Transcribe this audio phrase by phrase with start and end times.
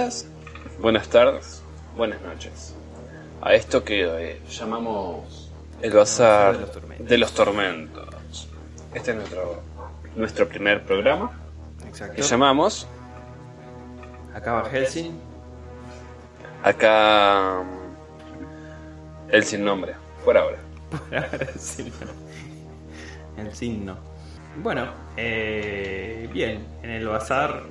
[0.00, 0.26] Días,
[0.80, 1.62] buenas tardes,
[1.94, 2.74] buenas noches.
[3.42, 7.08] A esto que eh, llamamos el bazar de los tormentos.
[7.08, 8.48] de los tormentos.
[8.94, 9.62] Este es nuestro,
[10.16, 11.38] nuestro primer programa
[11.86, 12.14] Exacto.
[12.16, 12.86] que llamamos
[14.34, 15.20] Acaba Helsing.
[16.62, 20.60] acá mm, el sin nombre, por ahora.
[21.40, 21.92] el signo.
[23.36, 23.98] El signo.
[24.62, 27.64] Bueno, eh, bien, en el bazar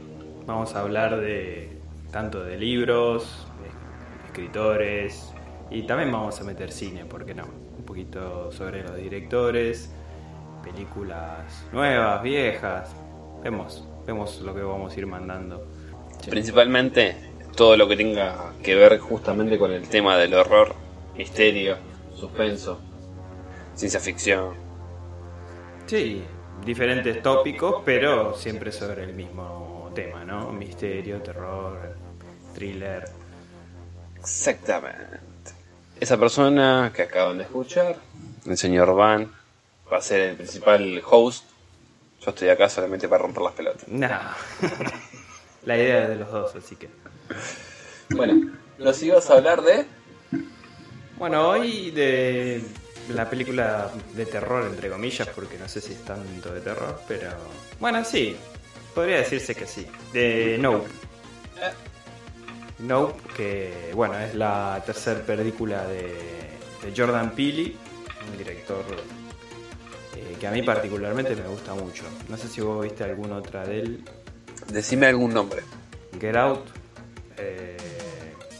[0.46, 1.69] vamos a hablar de
[2.12, 5.34] tanto de libros, de escritores
[5.72, 7.44] y también vamos a meter cine, ¿por qué no?
[7.78, 9.92] Un poquito sobre los directores,
[10.64, 12.90] películas nuevas, viejas.
[13.44, 15.68] Vemos, vemos lo que vamos a ir mandando.
[16.30, 17.16] Principalmente
[17.56, 20.74] todo lo que tenga que ver justamente con el tema del horror,
[21.16, 21.78] misterio,
[22.16, 22.80] suspenso,
[23.76, 24.54] ciencia ficción.
[25.86, 26.24] Sí,
[26.66, 30.52] diferentes tópicos, pero siempre sobre el mismo tema, ¿no?
[30.52, 31.96] Misterio, terror,
[32.54, 33.06] thriller.
[34.18, 35.20] Exactamente.
[36.00, 37.98] Esa persona que acaban de escuchar,
[38.46, 39.32] el señor Van,
[39.92, 41.46] va a ser el principal host.
[42.22, 43.88] Yo estoy acá solamente para romper las pelotas.
[43.88, 44.34] Nah.
[45.66, 46.90] La idea es de los dos, así que.
[48.10, 49.86] Bueno, nos ibas a hablar de...
[51.18, 52.64] Bueno, hoy de
[53.14, 57.30] la película de terror, entre comillas, porque no sé si es tanto de terror, pero.
[57.80, 58.38] Bueno, sí,
[58.96, 59.86] podría decirse que sí.
[60.14, 60.88] De Nope.
[62.80, 66.14] Nope, que bueno, es la tercera película de,
[66.82, 67.76] de Jordan Peele,
[68.32, 68.84] un director
[70.16, 72.04] eh, que a mí particularmente me gusta mucho.
[72.30, 74.04] No sé si vos viste alguna otra de él.
[74.72, 75.62] Decime algún nombre.
[76.20, 76.68] Get Out,
[77.38, 77.78] eh,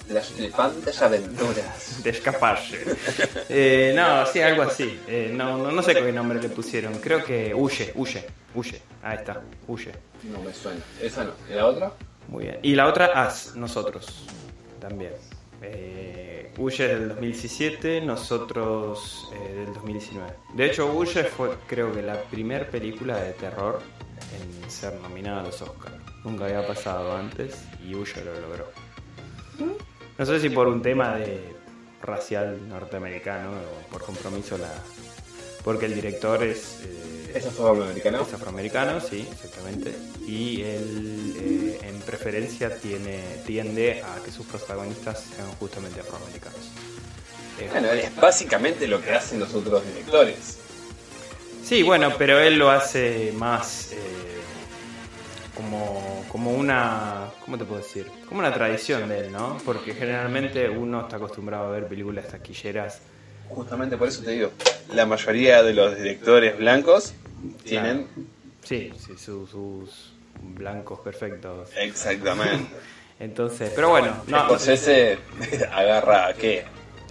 [0.10, 2.00] Las flipantes aventuras.
[2.04, 2.78] de escaparse.
[3.48, 5.00] Eh, no, sí, algo así.
[5.08, 6.94] Eh, no, no, no sé qué nombre le pusieron.
[7.00, 8.82] Creo que Huye, Huye, Huye.
[9.04, 9.92] Ahí está, Huye.
[10.24, 10.82] No me suena.
[11.02, 11.32] Esa no.
[11.50, 11.92] ¿Y la otra?
[12.30, 12.60] Muy bien.
[12.62, 14.26] Y la otra, As, nosotros.
[14.80, 15.14] También.
[15.62, 20.34] Eh, Huye es del 2017, nosotros eh, del 2019.
[20.54, 23.82] De hecho, Huye fue, creo que, la primera película de terror
[24.34, 25.96] en ser nominada a los Oscars.
[26.24, 28.72] Nunca había pasado antes y Huye lo logró.
[30.18, 31.56] No sé si por un tema de
[32.02, 34.72] racial norteamericano o por compromiso la
[35.64, 38.22] porque el director es eh, ¿Esa fue americana?
[38.22, 39.94] es afroamericano, sí, exactamente.
[40.28, 46.72] Y él, eh, en preferencia, tiene, tiende a que sus protagonistas sean justamente afroamericanos.
[47.72, 50.60] Bueno, es básicamente lo que hacen los otros directores.
[51.64, 53.98] sí, bueno, pero él lo hace más eh,
[55.56, 57.32] como, como una.
[57.44, 58.08] ¿Cómo te puedo decir?
[58.28, 59.58] Como una tradición de él, ¿no?
[59.66, 63.02] Porque generalmente uno está acostumbrado a ver películas taquilleras.
[63.50, 64.52] Justamente por eso te digo,
[64.94, 67.14] la mayoría de los directores blancos
[67.64, 68.08] tienen...
[68.64, 71.70] Sí, sí, su- sus blancos perfectos.
[71.76, 72.70] Exactamente.
[73.20, 75.18] Entonces, pero bueno, no, Scorsese
[75.74, 76.64] agarra a qué?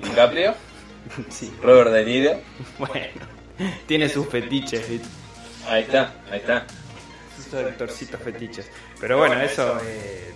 [0.03, 0.55] DiCaprio,
[1.29, 2.41] sí, Robert De Niro.
[2.79, 3.07] bueno,
[3.87, 4.87] tiene sus fetiches.
[5.67, 6.65] Ahí está, ahí está.
[7.37, 8.71] sus actorcitos fetiches.
[9.01, 10.33] Pero bueno, eso eh,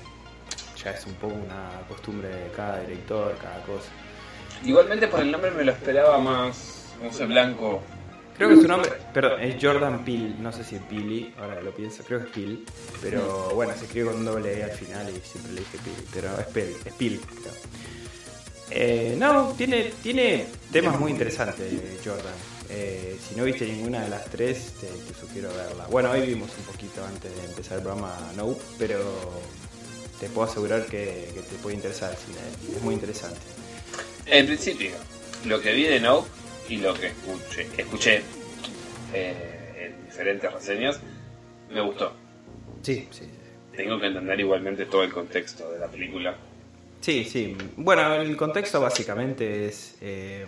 [0.82, 3.88] ya es un poco una costumbre de cada director, cada cosa.
[4.64, 7.82] Igualmente por el nombre me lo esperaba más, no sé, blanco.
[8.36, 11.70] Creo que su nombre, perdón, es Jordan Peele, no sé si es Peele, ahora lo
[11.72, 12.58] pienso, creo que es Peele,
[13.00, 16.08] pero bueno, se escribe con un doble E al final y siempre le dije Peele,
[16.12, 17.52] pero es Peele, es Peele, creo.
[18.70, 21.70] Eh, no, tiene, tiene temas muy interesantes
[22.02, 22.32] Jordan.
[22.70, 25.86] Eh, si no viste ninguna de las tres, te, sugiero verla.
[25.88, 28.98] Bueno, hoy vimos un poquito antes de empezar el programa No, pero
[30.18, 33.40] te puedo asegurar que, te puede interesar el es muy interesante.
[34.26, 34.92] En principio,
[35.46, 36.26] lo que vi de No
[36.68, 38.22] y lo que escuché, escuché
[39.12, 41.00] eh, en diferentes reseñas,
[41.70, 42.12] me gustó.
[42.82, 43.28] Sí, sí,
[43.76, 46.36] Tengo que entender igualmente todo el contexto de la película.
[47.00, 47.56] Sí, sí.
[47.76, 49.96] Bueno, el contexto básicamente es...
[50.00, 50.46] eh,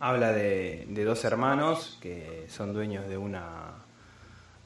[0.00, 3.79] habla de, de dos hermanos que son dueños de una...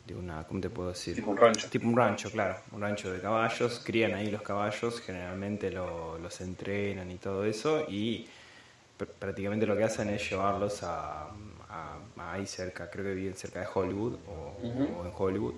[0.07, 1.17] De una, ¿cómo te puedo decir?
[1.17, 1.69] Tipo un rancho.
[1.71, 2.57] Tipo un rancho, claro.
[2.73, 3.81] Un rancho de caballos.
[3.85, 7.87] Crían ahí los caballos, generalmente lo- los entrenan y todo eso.
[7.89, 8.27] Y
[8.99, 11.23] pr- prácticamente lo que hacen es llevarlos a,
[11.69, 14.55] a- a ahí cerca, creo que viven cerca de Hollywood o,
[15.01, 15.55] o en Hollywood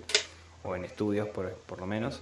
[0.63, 2.21] o en estudios por, por lo menos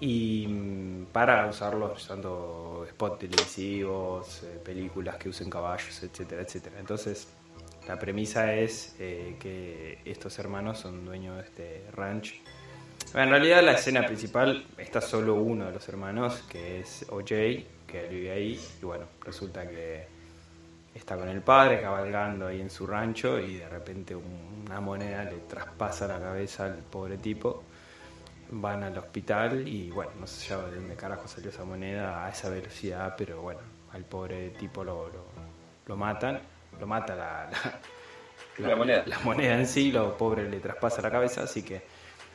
[0.00, 6.76] y mm, para usarlos usando spots televisivos, eh, películas que usen caballos, etcétera, etcétera.
[6.78, 7.28] Entonces,
[7.88, 12.40] la premisa es eh, que estos hermanos son dueños de este ranch.
[13.14, 17.28] En realidad la escena principal está solo uno de los hermanos, que es OJ,
[17.86, 20.06] que vive ahí, y bueno, resulta que
[20.94, 25.24] está con el padre cabalgando ahí en su rancho y de repente un- una moneda
[25.24, 27.64] le traspasa la cabeza al pobre tipo.
[28.50, 32.30] van al hospital y bueno, no sé ya de dónde carajo salió esa moneda a
[32.30, 33.60] esa velocidad, pero bueno,
[33.92, 35.24] al pobre tipo lo, lo,
[35.86, 36.40] lo matan,
[36.78, 37.50] lo mata la,
[38.58, 39.06] la, La moneda.
[39.06, 41.82] la moneda en sí, lo pobre le traspasa la cabeza, así que...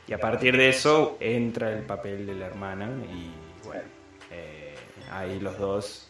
[0.08, 3.32] Y a partir de eso entra el papel de la hermana y
[3.66, 3.84] bueno,
[4.32, 4.76] eh,
[5.12, 6.10] ahí los dos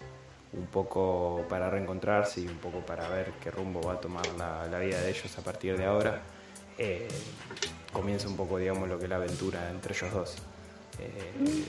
[0.54, 4.66] un poco para reencontrarse y un poco para ver qué rumbo va a tomar la,
[4.68, 6.22] la vida de ellos a partir de ahora.
[6.78, 7.08] eh,
[7.92, 10.36] comienza un poco, digamos, lo que es la aventura entre ellos dos.
[11.00, 11.66] Eh,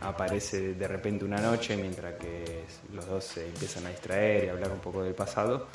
[0.00, 4.52] aparece de repente una noche mientras que los dos se empiezan a distraer y a
[4.52, 5.68] hablar un poco del pasado.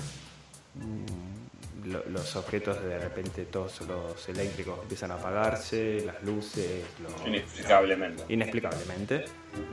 [0.76, 7.28] Mm, lo- los objetos de repente todos los eléctricos empiezan a apagarse, las luces, los-
[7.28, 8.24] Inexplicablemente.
[8.30, 9.26] inexplicablemente.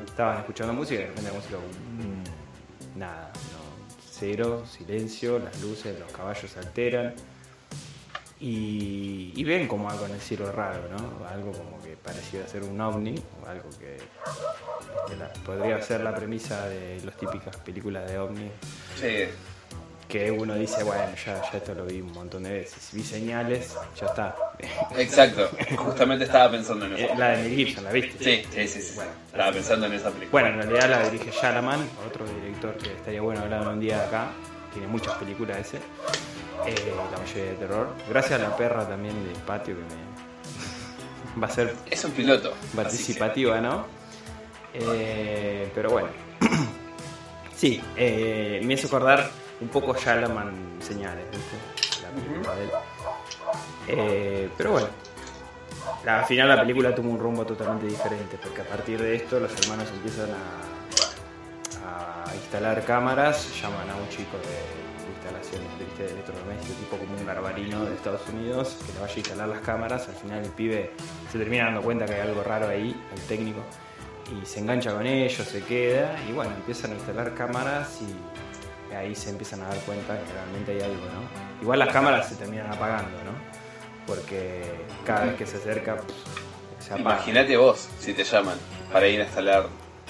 [0.06, 5.98] Estaban escuchando música y de repente la música, mm, nada, no, cero, silencio, las luces,
[6.00, 7.14] los caballos se alteran.
[8.40, 11.26] Y, y ven como algo en el cielo raro, ¿no?
[11.26, 13.96] Algo como que pareciera ser un ovni, o algo que,
[15.08, 18.48] que la- podría ser la premisa de las típicas películas de ovni,
[18.96, 19.24] Sí.
[20.08, 23.76] Que uno dice, bueno, ya, ya esto lo vi un montón de veces, vi señales,
[24.00, 24.34] ya está.
[24.96, 25.50] Exacto.
[25.76, 27.14] Justamente estaba pensando en Eh, eso.
[27.16, 28.24] la de Mel Gibson, ¿la viste?
[28.24, 29.00] Sí, sí, sí, sí.
[29.30, 30.30] Estaba pensando en esa película.
[30.30, 34.28] Bueno, en realidad la dirige Shalaman, otro director que estaría bueno hablar un día acá.
[34.72, 35.76] Tiene muchas películas ese.
[36.66, 37.94] Eh, la mayoría de terror.
[38.08, 42.54] Gracias a la perra también del patio que me va a ser Es un piloto.
[42.74, 43.86] participativa, ¿no?
[44.74, 46.08] Eh, pero bueno.
[47.56, 51.56] sí, eh, me hizo acordar un poco Shalaman señales, ¿viste?
[52.02, 52.70] La película de él.
[53.88, 54.88] Eh, pero bueno,
[56.04, 59.38] la- al final la película toma un rumbo totalmente diferente, porque a partir de esto
[59.40, 66.04] los hermanos empiezan a, a instalar cámaras, llaman a un chico de instalaciones ¿viste?
[66.04, 69.60] de electrodoméstico, tipo como un garbarino de Estados Unidos, que le vaya a instalar las
[69.60, 70.92] cámaras, al final el pibe
[71.32, 73.60] se termina dando cuenta que hay algo raro ahí, el técnico,
[74.30, 78.27] y se engancha con ellos, se queda, y bueno, empiezan a instalar cámaras y
[78.98, 81.62] ahí se empiezan a dar cuenta que realmente hay algo, ¿no?
[81.62, 83.32] Igual las cámaras se terminan apagando, ¿no?
[84.06, 84.62] Porque
[85.04, 87.16] cada vez que se acerca pff, se apaga.
[87.16, 88.56] Imagínate vos si te llaman
[88.92, 89.66] para ir a instalar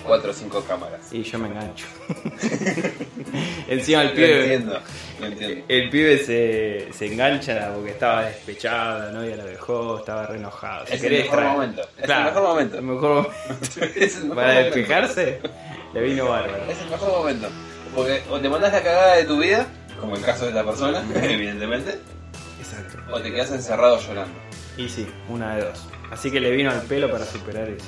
[0.06, 1.12] cuatro o cinco cámaras.
[1.12, 1.86] Y yo me engancho.
[3.68, 4.40] Encima el Lo pibe.
[4.54, 4.80] entiendo,
[5.20, 5.64] lo entiendo.
[5.68, 10.84] El pibe se, se engancha porque estaba despechado, la novia lo dejó, estaba re enojado.
[10.88, 12.76] Es el mejor momento, es el Claro, mejor momento.
[12.78, 13.34] el mejor momento.
[13.96, 14.76] Es el mejor Para momento.
[14.76, 15.40] despejarse,
[15.94, 16.64] le vino bárbaro.
[16.70, 17.48] Es el mejor momento.
[17.94, 19.66] Porque o te mandás la cagada de tu vida,
[20.00, 21.98] como el caso de esta persona, evidentemente,
[22.60, 22.98] Exacto.
[23.12, 24.34] o te quedas encerrado llorando.
[24.76, 25.86] Y sí, una de dos.
[26.10, 27.86] Así que le vino al pelo para superar eso.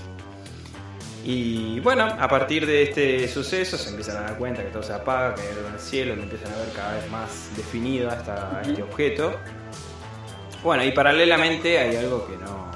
[1.24, 4.94] Y bueno, a partir de este suceso se empiezan a dar cuenta que todo se
[4.94, 8.10] apaga, que hay algo en el cielo, que empiezan a ver cada vez más definido
[8.10, 9.36] hasta este objeto.
[10.62, 12.70] Bueno, y paralelamente hay algo que no,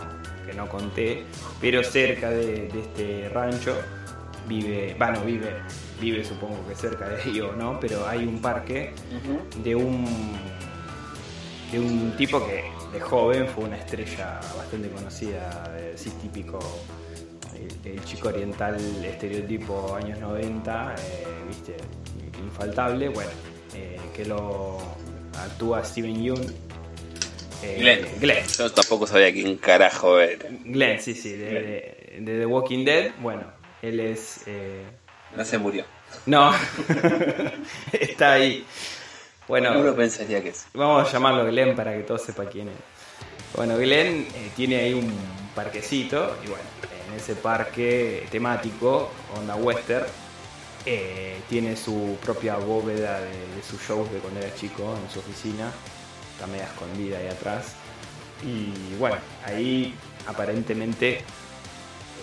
[0.46, 1.24] que no conté,
[1.60, 3.76] pero cerca de, de este rancho
[4.46, 5.54] vive, bueno, vive,
[6.00, 8.92] vive supongo que cerca de ahí o no, pero hay un parque
[9.62, 10.04] de un
[11.72, 16.58] de un tipo que de joven fue una estrella bastante conocida, de- sí, típico,
[17.84, 21.76] el, el chico oriental estereotipo años 90, eh, viste,
[22.44, 23.30] infaltable, bueno,
[23.74, 24.78] eh, que lo
[25.36, 26.54] actúa Steven Yeun.
[27.64, 28.06] eh, Glenn.
[28.20, 28.46] Glenn.
[28.56, 30.48] Yo tampoco sabía quién carajo era.
[30.64, 33.42] Glenn, sí, sí, de, de- de The Walking Dead, bueno,
[33.82, 34.42] él es...
[35.36, 35.84] No se murió.
[36.26, 36.52] no,
[37.92, 38.64] está ahí.
[39.48, 40.66] Bueno, Uno pensaría que es.
[40.72, 42.74] Vamos a llamarlo Glenn para que todo sepa quién es.
[43.54, 45.12] Bueno, Glenn eh, tiene ahí un
[45.54, 46.64] parquecito y bueno,
[47.08, 50.06] en ese parque temático, onda western,
[50.86, 55.20] eh, tiene su propia bóveda de, de sus shows de cuando era chico en su
[55.20, 55.70] oficina,
[56.32, 57.74] está media escondida ahí atrás.
[58.42, 59.94] Y bueno, ahí
[60.26, 61.18] aparentemente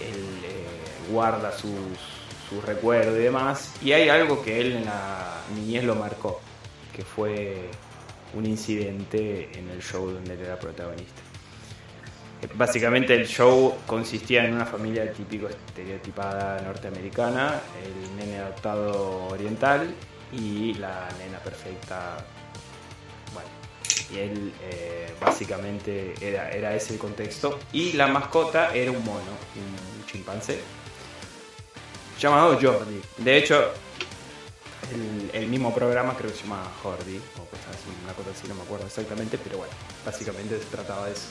[0.01, 1.97] él eh, guarda sus,
[2.51, 3.71] sus recuerdos y demás.
[3.81, 6.41] Y hay algo que él en la niñez lo marcó,
[6.93, 7.69] que fue
[8.33, 11.21] un incidente en el show donde él era protagonista.
[12.55, 19.93] Básicamente el show consistía en una familia típico estereotipada norteamericana, el nene adoptado oriental
[20.33, 22.17] y la nena perfecta.
[23.33, 23.49] Bueno,
[24.11, 27.59] y él eh, básicamente era, era ese el contexto.
[27.73, 29.21] Y la mascota era un mono,
[29.55, 30.61] un chimpancé,
[32.21, 33.01] llamado Jordi.
[33.17, 33.71] De hecho,
[34.93, 38.47] el, el mismo programa creo que se llama Jordi, o cosas así, una cosa así,
[38.47, 39.73] no me acuerdo exactamente, pero bueno,
[40.05, 41.27] básicamente se trataba de eso.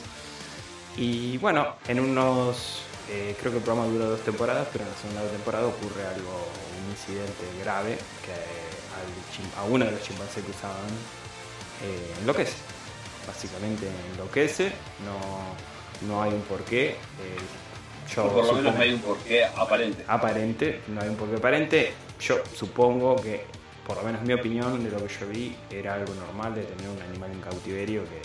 [0.97, 4.97] Y bueno, en unos, eh, creo que el programa duró dos temporadas, pero en la
[4.97, 6.47] segunda temporada ocurre algo,
[6.83, 9.07] un incidente grave que al
[9.57, 10.91] a uno de los chimpancés que usaban
[11.83, 12.53] eh, enloquece.
[13.25, 14.71] Básicamente enloquece,
[15.05, 16.89] no, no hay un porqué.
[16.89, 16.95] eh,
[18.15, 20.03] Yo por lo menos hay un porqué aparente.
[20.07, 21.93] aparente, no hay un porqué aparente.
[22.19, 23.45] Yo supongo que,
[23.87, 26.89] por lo menos mi opinión de lo que yo vi, era algo normal de tener
[26.89, 28.21] un animal en cautiverio que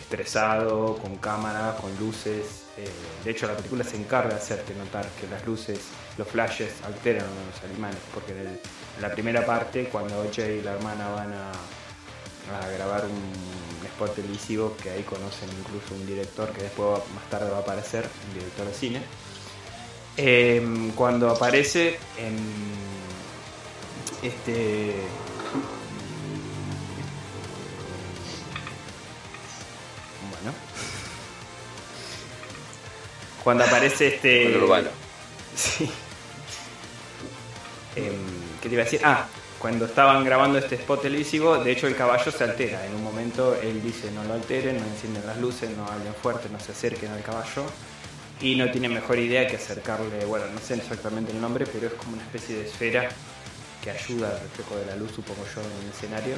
[0.00, 2.64] estresado, con cámaras, con luces.
[2.78, 2.88] eh,
[3.24, 5.78] de hecho, la película se encarga de hacerte notar que las luces,
[6.16, 8.46] los flashes alteran a los animales, porque en, el-
[8.96, 13.61] en la primera parte, cuando Jay y la hermana van a, a grabar un
[14.04, 17.60] spot televisivo, que ahí conocen incluso un director que después va- más tarde va a
[17.60, 19.02] aparecer, un director de cine.
[20.16, 22.36] Em, cuando aparece en
[24.22, 24.94] este
[30.30, 30.54] bueno
[33.42, 34.88] cuando aparece este Con urbano.
[35.56, 35.90] sí
[37.94, 38.14] Em,
[38.62, 39.00] ¿qué te iba a decir?
[39.04, 39.26] ah
[39.62, 43.56] cuando estaban grabando este spot televisivo de hecho el caballo se altera en un momento
[43.62, 47.12] él dice no lo alteren no encienden las luces no hablen fuerte no se acerquen
[47.12, 47.64] al caballo
[48.42, 51.92] y no tiene mejor idea que acercarle, bueno, no sé exactamente el nombre, pero es
[51.94, 53.08] como una especie de esfera
[53.82, 56.34] que ayuda al reflejo de la luz, supongo yo, en el escenario.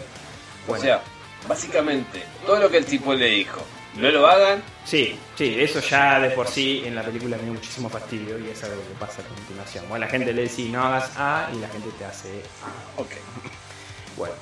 [0.69, 1.03] O sea,
[1.49, 3.63] básicamente, todo lo que el tipo le dijo,
[3.97, 7.53] no lo hagan, sí, sí, eso ya de por sí en la película me dio
[7.53, 9.85] muchísimo fastidio y es algo que pasa a continuación.
[9.89, 12.29] Bueno, la gente le dice no hagas A y la gente te hace
[12.63, 13.01] A.
[13.01, 13.11] ok.
[14.17, 14.35] Bueno,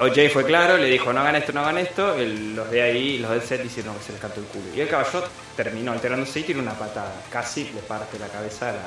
[0.00, 3.18] OJ fue claro, le dijo no hagan esto, no hagan esto, el- los de ahí,
[3.18, 4.66] los del set hicieron que se les cantó el culo.
[4.76, 5.24] Y el caballo
[5.56, 8.84] terminó alterándose y tiró una patada, casi le parte la cabeza a la,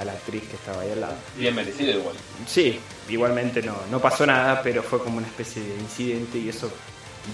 [0.00, 1.14] a la actriz que estaba ahí al lado.
[1.36, 2.16] Bien merecido igual.
[2.46, 2.80] Sí,
[3.10, 6.72] igualmente no, no pasó nada, pero fue como una especie de incidente y eso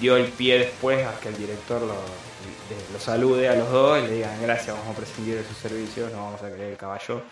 [0.01, 3.99] dio el pie después a que el director lo, de- lo salude a los dos
[3.99, 6.77] y le digan gracias, vamos a prescindir de sus servicios, no vamos a creer el
[6.77, 7.23] caballo,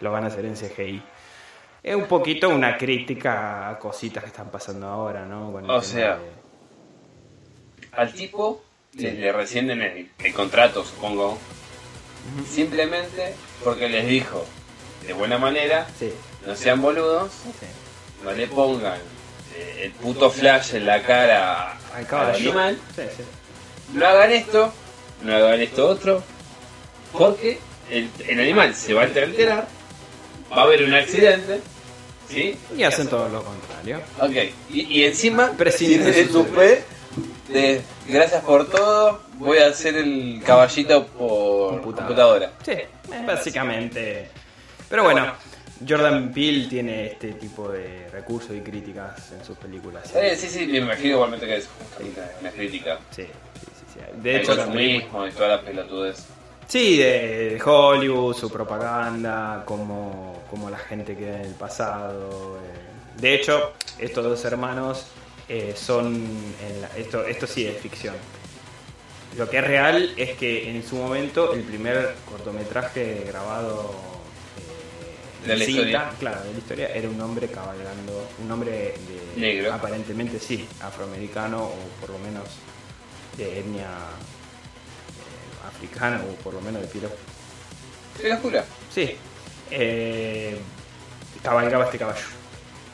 [0.00, 1.02] lo van a hacer en CGI.
[1.82, 5.52] Es un poquito una crítica a cositas que están pasando ahora, ¿no?
[5.52, 6.44] Con el O sea, de-
[7.92, 8.62] Al tipo
[8.94, 11.36] le, le rescinden el, el contrato, supongo,
[12.48, 14.44] simplemente porque les dijo
[15.06, 16.12] de buena manera, Sí,
[16.46, 17.66] no sean boludos, sí.
[18.24, 18.98] no le pongan
[19.54, 22.36] eh, el puto flash en la cara Al al caballo.
[22.50, 23.22] animal, Sí, sí.
[23.94, 24.72] no hagan esto,
[25.22, 26.22] no hagan esto otro,
[27.12, 27.58] porque
[27.90, 29.66] el, el animal se va a alterar,
[30.52, 31.60] va a haber un accidente,
[32.28, 32.56] ¿sí?
[32.76, 34.00] Y hacen todo lo contrario.
[34.20, 36.84] Ok, y, y encima Prescinde tiene de tu fe
[37.48, 42.50] de gracias por todo, voy a hacer el caballito por Computadora.
[42.50, 42.52] computadora.
[42.64, 44.30] Sí, básicamente.
[44.88, 45.32] Pero bueno,
[45.86, 50.14] Jordan Peele tiene este tipo de recursos y críticas en sus películas.
[50.14, 52.98] Eh, sí, sí, me imagino igualmente que es justamente una crítica.
[53.10, 53.28] Sí, sí,
[53.64, 54.00] sí, sí.
[54.22, 56.26] De De hecho, y todas las pelotudes.
[56.66, 62.56] Sí, de, Hollywood, su propaganda, como, como la gente queda en el pasado.
[62.58, 63.20] eh.
[63.20, 65.06] De hecho, estos dos hermanos
[65.48, 66.14] eh, son.
[66.14, 68.14] en la- esto, esto sí es ficción.
[69.36, 73.92] Lo que es real es que en su momento el primer cortometraje grabado
[75.44, 76.10] De la cinta, historia.
[76.18, 78.94] claro, de la historia, era un hombre cabalgando, un hombre
[79.34, 79.72] de, Negro.
[79.72, 82.44] aparentemente sí, afroamericano o por lo menos
[83.36, 87.08] de etnia eh, africana o por lo menos de piel
[88.20, 88.64] ¿Qué locura?
[88.92, 89.16] Sí.
[89.70, 90.56] Eh,
[91.42, 92.26] cabalgaba este caballo.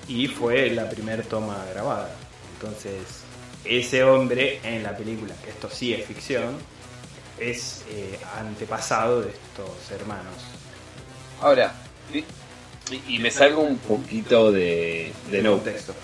[0.08, 2.10] Y fue la primera toma grabada.
[2.54, 3.22] Entonces,
[3.64, 6.56] ese hombre en la película, que esto sí es ficción,
[7.38, 10.34] es eh, antepasado de estos hermanos.
[11.40, 11.72] Ahora,
[12.90, 15.52] y, y me salgo un poquito de, de no.
[15.52, 15.94] contexto.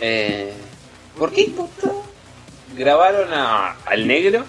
[0.00, 0.52] Eh,
[1.18, 1.90] ¿Por qué puta
[2.76, 4.44] grabaron a- al negro?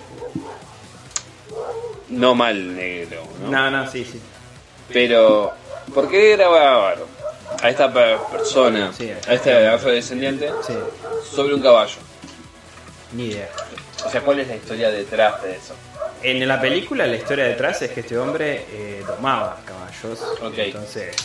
[2.09, 3.51] No mal negro, ¿no?
[3.51, 4.19] No, no, sí, sí.
[4.91, 5.51] Pero,
[5.93, 7.07] ¿por qué grabaron
[7.61, 10.73] a esta pe- persona, Sí, a este afrodescendiente, Sí,
[11.31, 11.97] sobre un caballo?
[13.13, 13.49] ni idea.
[14.05, 15.73] O sea, ¿cuál es la historia detrás de eso?
[16.21, 20.19] En la película la historia detrás es que este hombre eh, domaba caballos.
[20.41, 20.57] Ok.
[20.57, 21.15] Entonces,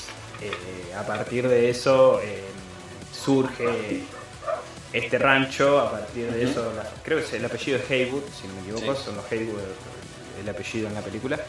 [0.40, 2.42] eh, a partir de eso eh,
[3.12, 4.02] surge
[4.92, 5.80] este rancho.
[5.80, 8.60] A partir de eso, la- creo que es el apellido es Haywood, si no me
[8.62, 9.02] equivoco, Sí.
[9.06, 9.60] son los Haywood
[10.40, 11.36] el apellido en la película.
[11.36, 11.42] Eh,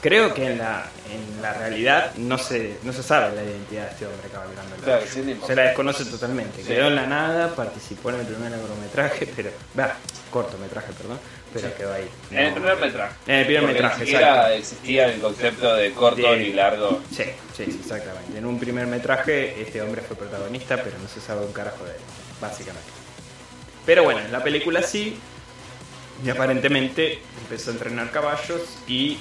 [0.00, 3.90] creo que en la, en la realidad no se, no se sabe la identidad de
[3.92, 6.62] este hombre cabalgando el Claro, sí, se la desconoce totalmente.
[6.62, 6.68] Sí.
[6.68, 9.50] Quedó en la nada, participó en el primer largometraje, pero.
[9.78, 9.94] Va,
[10.30, 11.18] cortometraje, perdón,
[11.52, 11.74] pero Sí.
[11.76, 12.08] quedó ahí.
[12.30, 13.14] En el primer metraje.
[13.26, 14.48] En el primer metraje, exacto.
[14.52, 17.00] existía el concepto de corto De- ni largo.
[17.10, 17.24] Sí,
[17.56, 18.38] sí, exactamente.
[18.38, 21.92] En un primer metraje este hombre fue protagonista, pero no se sabe un carajo de
[21.92, 22.00] él,
[22.40, 22.88] básicamente.
[23.86, 25.18] Pero bueno, en la película sí,
[26.24, 29.18] y aparentemente empezó a entrenar caballos y eh,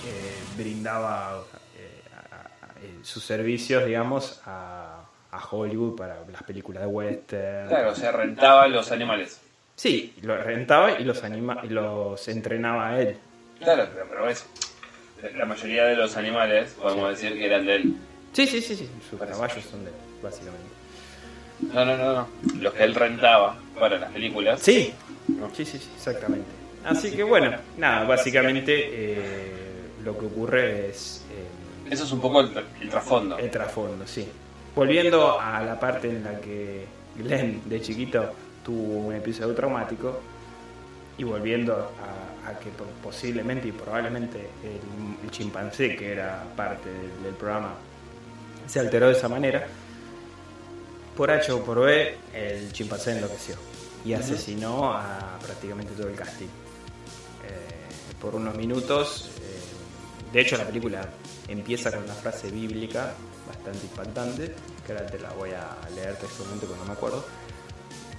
[0.58, 1.44] brindaba
[1.78, 7.68] eh, a- a- eh, sus servicios, digamos, a, a Hollywood para las películas de western.
[7.70, 9.40] Claro, o sea, rentaba los animales.
[9.82, 13.18] Sí, lo rentaba y los, anima y los entrenaba a él.
[13.58, 14.46] Claro, pero, eso.
[15.36, 17.96] la mayoría de los animales podemos decir que eran de él.
[18.32, 18.88] Sí, sí, sí, sí.
[19.10, 20.68] Sus caballos son de él, básicamente.
[21.74, 22.28] No, no, no, no.
[22.62, 24.62] Los que él rentaba para las películas.
[24.62, 24.94] Sí,
[25.30, 25.50] No.
[25.52, 26.46] sí, sí, sí, exactamente.
[26.86, 29.52] Así que bueno, nada, básicamente eh,
[30.04, 33.36] lo que ocurre es eh, Eso es un poco el, el trasfondo.
[33.40, 34.28] el trasfondo, sí.
[34.76, 36.86] Volviendo a la parte en la que
[37.16, 38.32] Glenn de chiquito
[38.64, 40.20] tuvo un episodio traumático
[41.18, 46.90] y volviendo a, a que po- posiblemente y probablemente el, el chimpancé que era parte
[46.90, 47.74] del, del programa
[48.68, 49.68] se alteró de esa manera,
[51.18, 53.56] por H o por B el chimpancé enloqueció
[54.06, 56.46] y asesinó a prácticamente todo el casting.
[56.46, 56.50] Eh,
[58.22, 61.08] por unos minutos, eh, de hecho la película
[61.48, 63.14] empieza con una frase bíblica
[63.48, 67.26] bastante impactante, que ahora te la voy a leer textualmente porque no me acuerdo,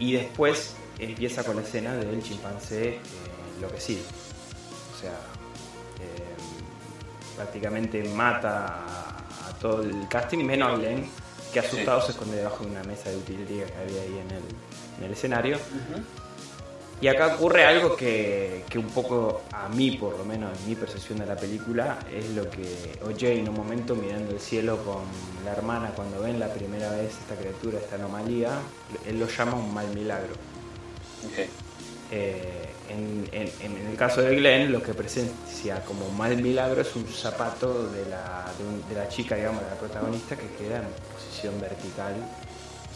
[0.02, 3.00] y después empieza con la escena del chimpancé eh,
[3.56, 4.02] enloquecido.
[4.96, 5.12] O sea,
[6.00, 6.34] eh,
[7.36, 11.08] prácticamente mata a, a todo el casting, menos a Glenn,
[11.52, 12.06] que asustado Sí.
[12.06, 14.42] se esconde debajo de una mesa de utilería que había ahí en el,
[14.98, 15.58] en el escenario.
[17.02, 20.74] Y acá ocurre algo que, que un poco a mí, por lo menos en mi
[20.76, 22.62] percepción de la película, es lo que
[23.04, 25.02] OJ en un momento mirando el cielo con
[25.44, 28.50] la hermana cuando ven la primera vez esta criatura, esta anomalía,
[29.06, 30.34] él lo llama un mal milagro.
[32.12, 36.94] Eh, en, en- en el caso de Glenn, lo que presencia como mal milagro es
[36.94, 40.76] un zapato de la, de, un- de la chica, digamos, de la protagonista, que queda
[40.78, 40.84] en
[41.14, 42.14] posición vertical.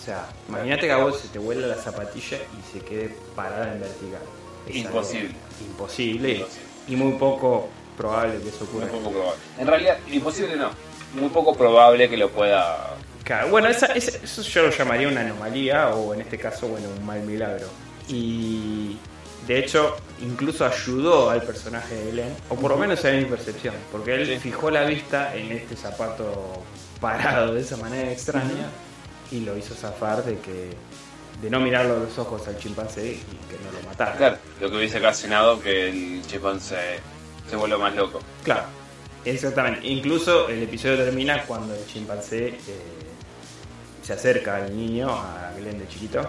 [0.07, 3.73] O sea, imagínate que a vos se te vuela la zapatilla y se quede parada
[3.73, 4.21] en vertical.
[4.69, 5.35] Es algo Imposible.
[5.69, 6.67] Imposible y- Imposible.
[6.87, 8.87] y muy poco probable que eso Muy ocurra.
[8.99, 9.41] poco probable.
[9.59, 10.71] En realidad, imposible no.
[11.15, 12.95] Muy poco probable que lo pueda.
[13.25, 16.87] Claro, bueno, esa- esa- eso yo lo llamaría una anomalía o en este caso, bueno,
[16.97, 17.67] un mal milagro.
[18.09, 18.99] Y
[19.49, 23.29] de hecho, incluso ayudó al personaje de Glenn, o por lo menos esa es mi
[23.29, 24.39] percepción, porque él Sí.
[24.39, 26.63] fijó la vista en este zapato
[27.01, 28.69] parado de esa manera extraña
[29.31, 30.71] y lo hizo zafar de que
[31.43, 33.17] de no mirarlo a los ojos al chimpancé y
[33.49, 34.17] que no lo matara.
[34.17, 36.99] Claro, lo que hubiese ocasionado que el chimpancé
[37.49, 38.21] se vuelva más loco.
[38.43, 38.65] Claro,
[39.25, 39.87] exactamente.
[39.87, 42.57] Incluso el episodio termina cuando el chimpancé eh,
[44.03, 46.27] se acerca al niño, a Glenn de chiquito,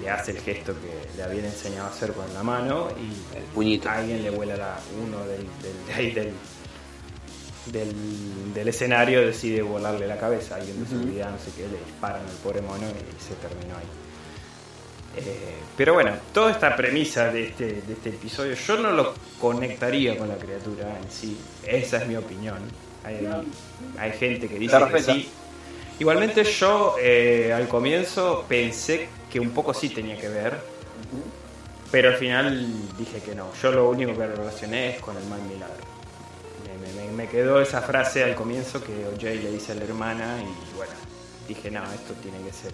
[0.00, 3.42] le hace el gesto que le habían enseñado a hacer con la mano y El
[3.54, 3.88] puñito.
[3.90, 5.44] alguien le vuela la, uno del,
[5.96, 6.32] del, del,
[7.72, 12.22] del, del escenario, decide volarle la cabeza, alguien de seguridad, no sé qué, le disparan
[12.22, 13.86] al pobre mono y se terminó ahí.
[15.16, 20.16] Eh, pero bueno, toda esta premisa de este, de este episodio, yo no lo conectaría
[20.16, 21.36] con la criatura en sí.
[21.64, 22.58] Esa es mi opinión.
[23.04, 23.26] Hay,
[23.98, 25.28] hay gente que dice que sí.
[25.98, 30.56] Igualmente yo eh, al comienzo pensé que un poco sí tenía que ver,
[31.90, 33.52] pero al final dije que no.
[33.60, 35.97] Yo lo único que relacioné es con el mal milagro.
[37.16, 40.92] Me, quedó esa frase al comienzo que OJ le dice a la hermana y bueno,
[41.46, 42.72] dije no, esto tiene que ser.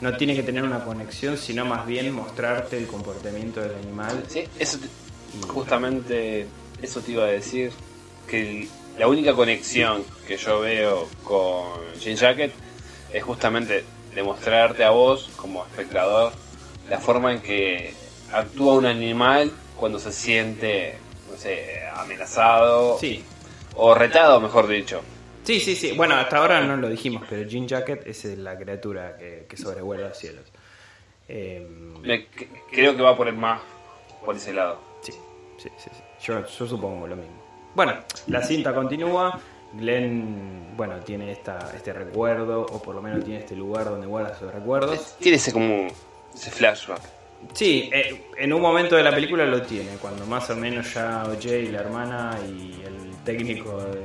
[0.00, 4.24] No tiene que tener una conexión, sino más bien mostrarte el comportamiento del animal.
[4.28, 4.86] Sí, eso te-
[5.38, 6.46] Y- justamente
[6.82, 7.72] eso te iba a decir.
[8.28, 8.68] Que
[8.98, 11.66] la única conexión que yo veo con
[12.00, 12.52] Jean Jacket
[13.12, 16.32] es justamente demostrarte a vos, como espectador,
[16.88, 17.94] la forma en que
[18.32, 20.96] actúa un animal cuando se siente,
[21.30, 23.22] no sé, amenazado Sí,
[23.76, 25.00] o retado, mejor dicho.
[25.44, 25.92] sí, sí, sí.
[25.92, 30.08] Bueno, hasta ahora no lo dijimos, pero Jean Jacket es la criatura que, que sobrevuela
[30.08, 30.44] los cielos.
[31.28, 31.66] Eh,
[32.02, 32.26] Me-
[32.70, 33.60] creo que va por el más
[34.24, 34.78] por ese lado.
[35.02, 35.12] Sí,
[35.58, 35.90] sí, sí.
[35.92, 36.02] sí.
[36.24, 37.42] Yo, yo supongo lo mismo.
[37.74, 37.94] Bueno,
[38.28, 39.38] la cinta continúa.
[39.74, 44.38] Glenn, bueno, tiene esta, este recuerdo, o por lo menos tiene este lugar donde guarda
[44.38, 45.16] sus recuerdos.
[45.18, 45.88] Tiene ese como
[46.32, 47.00] ese flashback.
[47.52, 51.24] Sí, eh, en un momento de la película lo tiene, cuando más o menos ya
[51.24, 54.04] OJ y la hermana y el técnico de,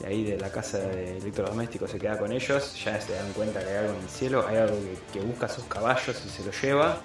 [0.00, 3.60] de ahí de la casa de electrodomésticos se queda con ellos, ya se dan cuenta
[3.60, 6.44] que hay algo en el cielo, hay algo que, que busca sus caballos y se
[6.44, 7.00] lo lleva.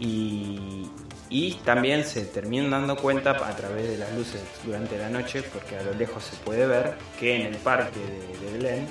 [0.00, 0.90] Y,
[1.30, 5.76] y también se terminan dando cuenta a través de las luces durante la noche, porque
[5.76, 8.86] a lo lejos se puede ver que en el parque de, de Glen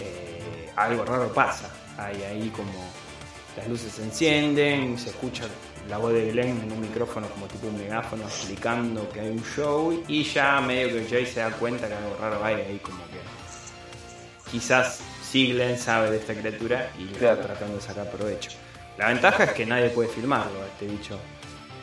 [0.00, 1.70] eh, algo raro pasa.
[1.96, 2.72] Hay ahí como
[3.56, 5.44] las luces se encienden, se escucha
[5.88, 9.42] la voz de Glenn en un micrófono como tipo un megáfono explicando que hay un
[9.44, 12.98] show y ya medio que Jay se da cuenta que algo raro hay ahí como
[13.06, 17.34] que quizás sí Glenn sabe de esta criatura y le Claro.
[17.40, 18.50] está tratando de sacar provecho.
[18.98, 21.18] La ventaja es que nadie puede filmarlo a este bicho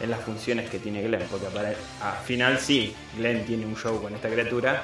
[0.01, 1.75] en las funciones que tiene Glenn, porque al
[2.25, 4.83] final sí, Glenn tiene un show con esta criatura,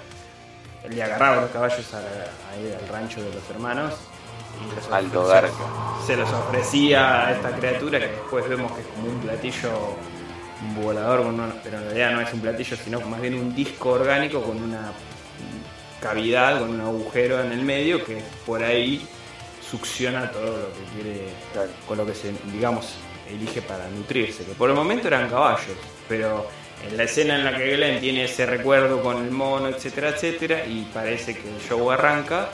[0.83, 3.95] él le agarraba los caballos a al rancho de los hermanos
[4.91, 5.51] Alto garca.
[6.05, 9.69] se los ofrecía a esta criatura que después vemos que es como un platillo
[10.81, 11.23] volador,
[11.63, 14.91] pero en realidad no es un platillo, sino más bien un disco orgánico con una
[16.01, 19.05] cavidad, con un agujero en el medio que por ahí
[19.69, 21.69] succiona todo lo que quiere, Claro.
[21.87, 22.95] con lo que se, digamos,
[23.29, 24.43] elige para nutrirse.
[24.45, 26.47] Que por el momento eran caballos, pero
[26.89, 30.65] en la escena en la que Glenn tiene ese recuerdo con el mono, etcétera, etcétera,
[30.65, 32.49] y parece que el show arranca,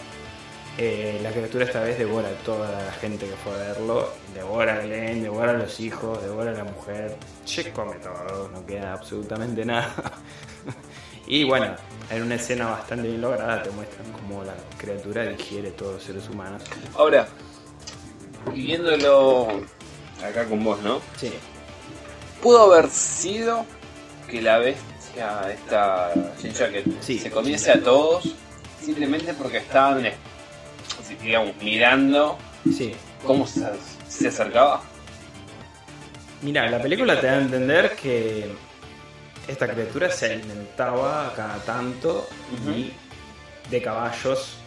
[0.78, 4.76] eh, la criatura esta vez devora a toda la gente que fue a verlo, devora
[4.76, 8.94] a Glenn, devora a los hijos, devora a la mujer, se come todo, no queda
[8.94, 9.94] absolutamente nada.
[11.28, 11.76] y bueno,
[12.10, 16.28] en una escena bastante bien lograda te muestran cómo la criatura digiere todos los seres
[16.30, 16.64] humanos.
[16.98, 17.28] Ahora,
[18.54, 19.48] viéndolo
[20.24, 21.00] acá con vos, ¿no?
[21.18, 21.32] Sí,
[22.42, 23.66] Pudo haber sido
[24.30, 26.14] que la bestia, esta
[27.02, 27.18] Sí.
[27.18, 28.36] se comiese a todos
[28.84, 30.06] simplemente porque estaban,
[31.26, 32.94] digamos, mirando sí.
[33.26, 33.66] cómo se,
[34.08, 34.82] se acercaba.
[36.42, 38.52] Mira, la película te da a entender que
[39.48, 42.28] esta criatura se alimentaba cada tanto
[42.68, 42.92] y
[43.70, 44.58] de caballos,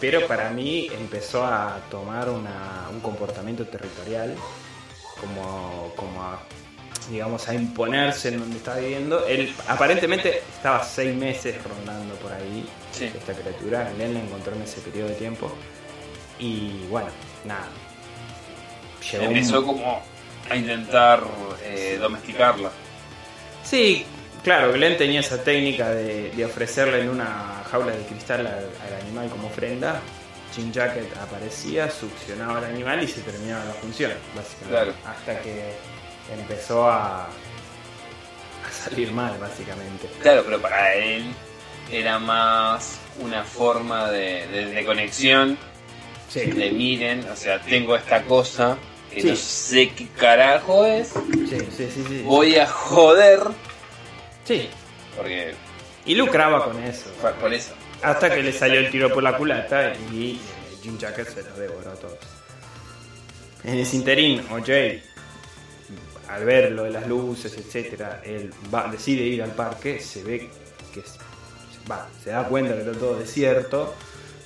[0.00, 4.34] pero para mí empezó a tomar una- un comportamiento territorial,
[5.20, 6.40] como, como a,
[7.10, 9.26] digamos, a imponerse en donde está viviendo.
[9.26, 13.04] Él aparentemente estaba seis meses rondando por ahí, Sí.
[13.06, 15.52] esta criatura, Glenn la encontró en ese periodo de tiempo,
[16.38, 17.08] y bueno,
[17.44, 17.66] nada.
[19.10, 20.02] Llegó un- Empezó como
[20.50, 21.22] a intentar
[21.62, 22.70] eh, domesticarla.
[23.62, 24.04] Sí,
[24.42, 29.00] claro, Glenn tenía esa técnica de, de ofrecerle en una jaula de cristal al, al
[29.02, 30.00] animal como ofrenda.
[30.54, 34.70] Jim Jacket aparecía, succionaba al animal y se terminaba la función, básicamente.
[34.70, 34.94] Claro.
[35.04, 35.72] Hasta que
[36.32, 40.08] empezó a, a salir mal, básicamente.
[40.22, 41.24] Claro, pero para él
[41.90, 45.58] era más una forma de, de- de conexión,
[46.28, 48.76] Sí, de miren, o sea, tengo esta cosa
[49.12, 49.28] que Sí.
[49.28, 52.04] no sé qué carajo es, sí, sí, sí.
[52.08, 52.22] sí.
[52.24, 53.40] voy a joder,
[54.44, 54.68] Sí.
[55.16, 55.54] porque
[56.06, 57.10] Y lucraba con eso.
[57.40, 57.72] por eso.
[58.02, 60.38] Hasta que le salió el tiro por la culata y eh,
[60.82, 62.18] Jim Jacket se los devoró a todos.
[63.62, 65.00] En ese interín, OJ,
[66.28, 70.48] al ver lo de las luces, etcétera, él va, decide ir al parque, se ve
[70.92, 71.02] que
[71.90, 73.94] va, se da cuenta que está todo desierto,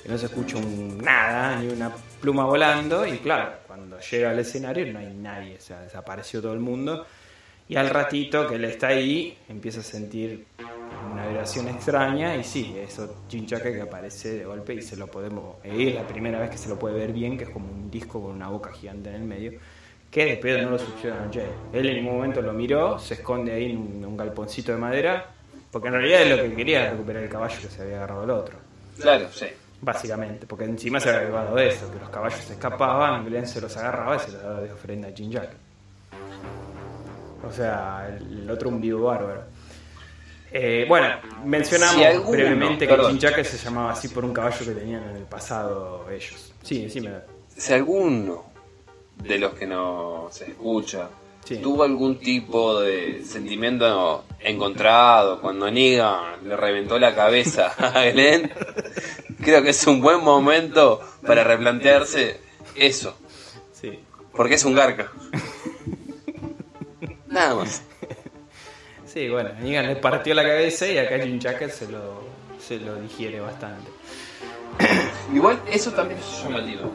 [0.03, 0.57] que no se escucha
[1.03, 5.61] nada, ni una pluma volando, y claro, cuando llega al escenario no hay nadie, o
[5.61, 7.05] sea, desapareció todo el mundo.
[7.69, 10.47] Y al ratito que él está ahí, empieza a sentir
[11.11, 15.57] una vibración extraña y sí, eso Jacket que aparece de golpe y se lo podemos...
[15.63, 18.23] Es la primera vez que se lo puede ver bien, que es como un disco
[18.23, 19.59] con una boca gigante en el medio,
[20.11, 21.49] que de pedo no lo succiona a Jay.
[21.73, 25.27] Él en ningún momento lo miró, se esconde ahí en un, galponcito de madera,
[25.71, 28.23] porque en realidad es lo que quería era recuperar el caballo que se había agarrado
[28.23, 28.57] el otro.
[28.99, 29.45] Claro, sí.
[29.81, 33.75] Básicamente, porque encima se había llevado eso, que los caballos se escapaban, Glenn se los
[33.77, 35.51] agarraba y se los daba de ofrenda a Jim Jack.
[37.47, 39.43] O sea, el, el otro un vivo bárbaro.
[40.51, 41.07] Eh, bueno,
[41.45, 42.97] mencionamos Si alguno- brevemente que.
[42.97, 46.53] Jim Jack se llamaba así por un caballo que tenían en el pasado ellos.
[46.63, 47.11] Sí, decime.
[47.55, 48.48] Si alguno
[49.23, 51.09] de los que nos escucha
[51.45, 51.57] Sí.
[51.57, 58.51] tuvo algún tipo de sentimiento encontrado cuando Negan le reventó la cabeza a Glenn,
[59.41, 62.39] creo que es un buen momento para replantearse
[62.75, 63.17] eso,
[63.73, 63.97] Sí.
[64.33, 65.11] porque es un garca.
[67.27, 67.81] Nada más.
[69.05, 72.21] Sí, bueno, Negan le partió la cabeza y acá Jim Jacket se lo,
[72.59, 73.89] se lo digiere bastante.
[75.33, 76.91] Igual eso también es llamativo.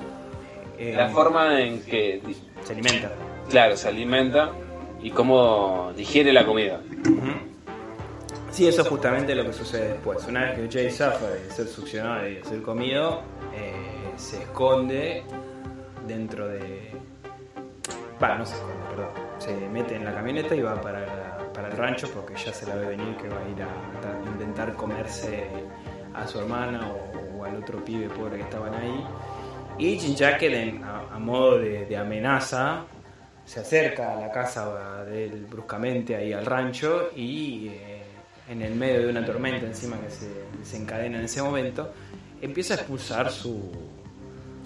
[0.79, 2.21] Eh, La forma en que,
[2.65, 3.13] Se alimenta.
[3.49, 4.51] claro, se alimenta
[5.03, 6.81] y cómo digiere la comida.
[8.51, 10.25] Sí, eso es justamente lo que sucede después.
[10.29, 13.23] Una vez que Jay zafa de ser succionado y de ser comido,
[13.55, 13.73] eh,
[14.17, 15.25] se esconde
[16.07, 16.93] dentro de...
[18.23, 19.09] Va, no se esconde, perdón.
[19.39, 22.77] Se mete en la camioneta y va para, para el rancho porque ya se la
[22.77, 25.49] ve venir que va a ir a, a intentar comerse
[26.15, 29.05] a su hermana o, o al otro pibe pobre que estaban ahí.
[29.79, 32.85] Y Jim Jacket, a, a modo de, de amenaza,
[33.45, 38.03] se acerca a la casa de él bruscamente ahí al rancho y eh,
[38.49, 41.93] en el medio de una tormenta encima que se desencadena en ese momento,
[42.41, 43.71] empieza a expulsar su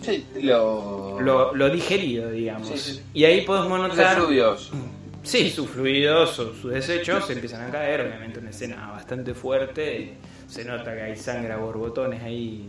[0.01, 1.21] Sí, lo...
[1.21, 2.69] lo, lo digerido, digamos.
[2.69, 3.03] Sí, sí.
[3.15, 4.17] Y ahí podemos notar...
[4.17, 4.71] fluidos.
[5.25, 10.15] Sí, sus fluidos, sus, sus desechos empiezan a caer, obviamente una escena bastante fuerte,
[10.49, 12.69] se nota que hay sangre a borbotones ahí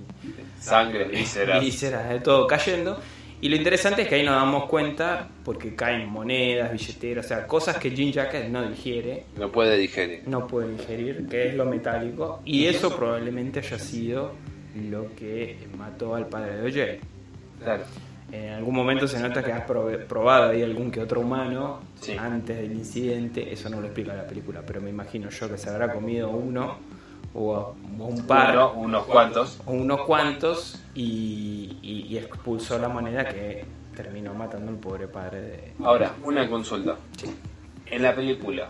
[0.59, 1.59] Sangre, vísceras.
[1.61, 2.99] vísceras de todo cayendo.
[3.41, 7.47] Y lo interesante es que ahí nos damos cuenta porque caen monedas, billeteras, o sea,
[7.47, 10.23] cosas que Jim Jacket no digiere, No puede digerir.
[10.27, 14.33] no puede digerir, que es lo metálico, y eso probablemente haya sido
[14.89, 16.99] lo que mató al padre de OJ.
[17.63, 17.83] Claro.
[18.29, 22.15] En algún momento se nota que has probado ahí algún que otro humano Sí.
[22.19, 25.69] antes del incidente, eso no lo explica la película, pero me imagino yo que se
[25.69, 26.77] habrá comido uno
[27.33, 29.59] o, o un par Uno, unos cuantos.
[29.65, 33.65] o unos cuantos y, y- y expulsó la moneda que
[33.95, 35.73] terminó matando al pobre padre de...
[35.83, 36.95] Ahora, una consulta.
[37.17, 37.27] Sí.
[37.87, 38.69] En la película,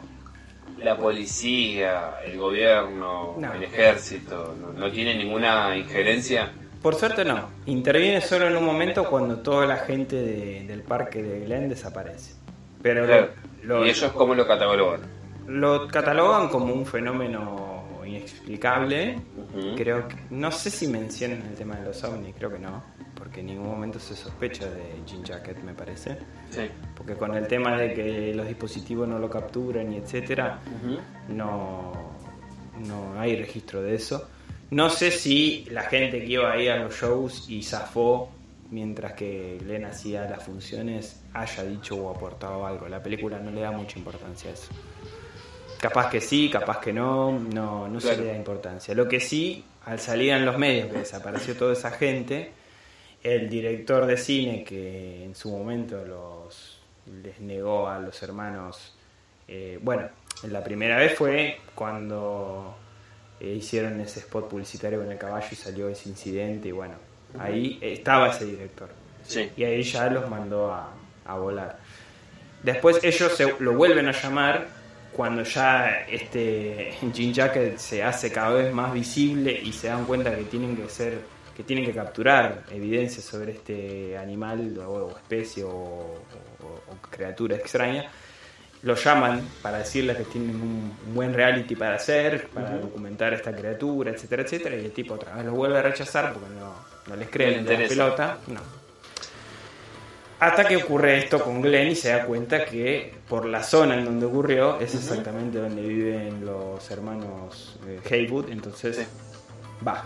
[0.83, 3.53] la policía, el gobierno, No.
[3.53, 6.51] el ejército, no, no tiene ninguna injerencia.
[6.81, 11.21] Por suerte no, interviene solo en un momento cuando toda la gente de- del parque
[11.21, 12.33] de Glen desaparece.
[12.81, 13.27] Pero lo- Claro.
[13.63, 15.01] lo, y ellos cómo lo catalogan.
[15.47, 17.78] lo catalogan como un fenómeno
[18.09, 19.15] inexplicable.
[19.55, 19.75] Ujú.
[19.75, 22.83] Creo que, no sé si mencionan el tema de los ovnis, creo que no,
[23.15, 26.17] porque en ningún momento se sospecha de Jean Jacket, me parece.
[26.49, 26.61] Sí.
[26.95, 30.97] Porque con el tema de que los dispositivos no lo capturan y etcétera, Ujú.
[31.33, 31.93] no,
[32.87, 34.27] no hay registro de eso.
[34.71, 38.29] No sé si la gente que iba ahí a los shows y zafó
[38.71, 42.87] mientras que Glenn hacía las funciones haya dicho o aportado algo.
[42.87, 44.69] La película no le da mucha importancia a eso.
[45.79, 48.93] Capaz que sí, capaz que no, no, no se le da importancia.
[48.93, 52.51] Lo que sí, al salir en los medios que desapareció toda esa gente,
[53.23, 56.77] el director de cine que en su momento los
[57.23, 58.93] les negó a los hermanos,
[59.47, 60.07] eh, bueno,
[60.43, 62.75] la primera vez fue cuando
[63.39, 66.95] eh, hicieron ese spot publicitario con el caballo y salió ese incidente y bueno,
[67.39, 68.89] ahí estaba ese director
[69.23, 69.51] Sí.
[69.57, 70.91] y ahí ya los mandó a,
[71.25, 71.77] a volar.
[72.63, 74.67] Después ellos se, lo vuelven a llamar
[75.11, 80.35] cuando ya este Jean Jacket se hace cada vez más visible y se dan cuenta
[80.35, 81.19] que tienen que ser
[81.55, 86.21] que tienen que capturar evidencia sobre este animal o, especie o, o-
[86.87, 88.09] o criatura extraña
[88.83, 94.11] lo llaman para decirles que tienen un buen reality para hacer, para documentar esta criatura,
[94.11, 96.73] etcétera, etcétera, y el tipo otra vez lo vuelve a rechazar porque no,
[97.07, 98.37] no les creen No en la pelota.
[98.47, 98.61] No.
[100.39, 104.06] Hasta que ocurre esto con Glenn y se da cuenta que por la zona en
[104.06, 109.04] donde ocurrió es exactamente donde viven los hermanos eh, Haywood, entonces Sí.
[109.86, 110.06] va.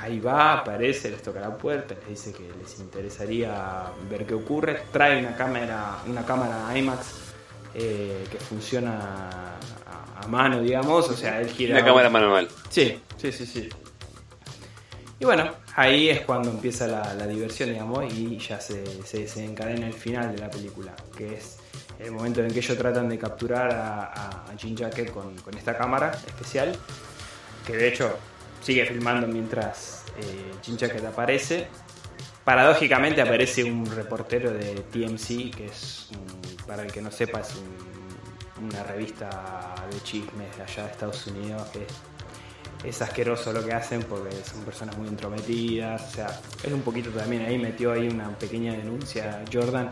[0.00, 4.82] Ahí va, aparece, les toca la puerta, les dice que les interesaría ver qué ocurre,
[4.92, 7.06] trae una cámara, una cámara IMAX
[7.74, 12.48] eh, que funciona a, a mano, digamos, o sea, él gira Una cámara manual.
[12.70, 13.68] Sí, sí, sí, sí.
[15.18, 19.86] Y bueno, ahí es cuando empieza la, la diversión, digamos, y ya se, se desencadena
[19.86, 21.58] el final de la película, que es
[21.98, 24.04] el momento en que ellos tratan de capturar a,
[24.50, 26.76] a Jean Jacket con, con esta cámara especial,
[27.66, 28.16] que de hecho
[28.62, 31.66] sigue filmando mientras eh, Jean Jacket aparece.
[32.44, 37.54] Paradójicamente aparece un reportero de TMC, que es, un- para el que no sepa, es
[37.56, 41.92] un- una revista de chismes de allá de Estados Unidos, que es
[42.84, 47.10] es asqueroso lo que hacen porque son personas muy entrometidas, o sea, es un poquito
[47.10, 49.90] también ahí metió ahí una pequeña denuncia Jordan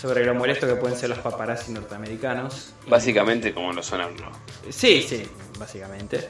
[0.00, 2.72] sobre lo molesto que pueden ser los paparazzi norteamericanos.
[2.88, 4.30] Básicamente como lo son anglo.
[4.68, 5.22] Sí, sí,
[5.58, 6.28] básicamente.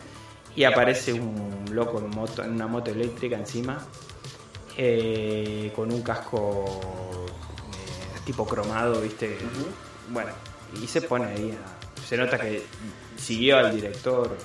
[0.54, 3.78] Y aparece un loco en, moto, en una moto eléctrica encima,
[4.76, 6.80] eh, con un casco
[7.72, 9.38] eh, tipo cromado, ¿viste?
[10.10, 10.30] Bueno,
[10.80, 12.62] y se pone ahí a- Se nota que
[13.16, 14.36] siguió al director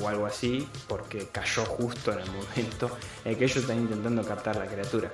[0.00, 2.90] o, o algo así, porque cayó justo en el momento
[3.24, 5.10] en que ellos están intentando captar la criatura.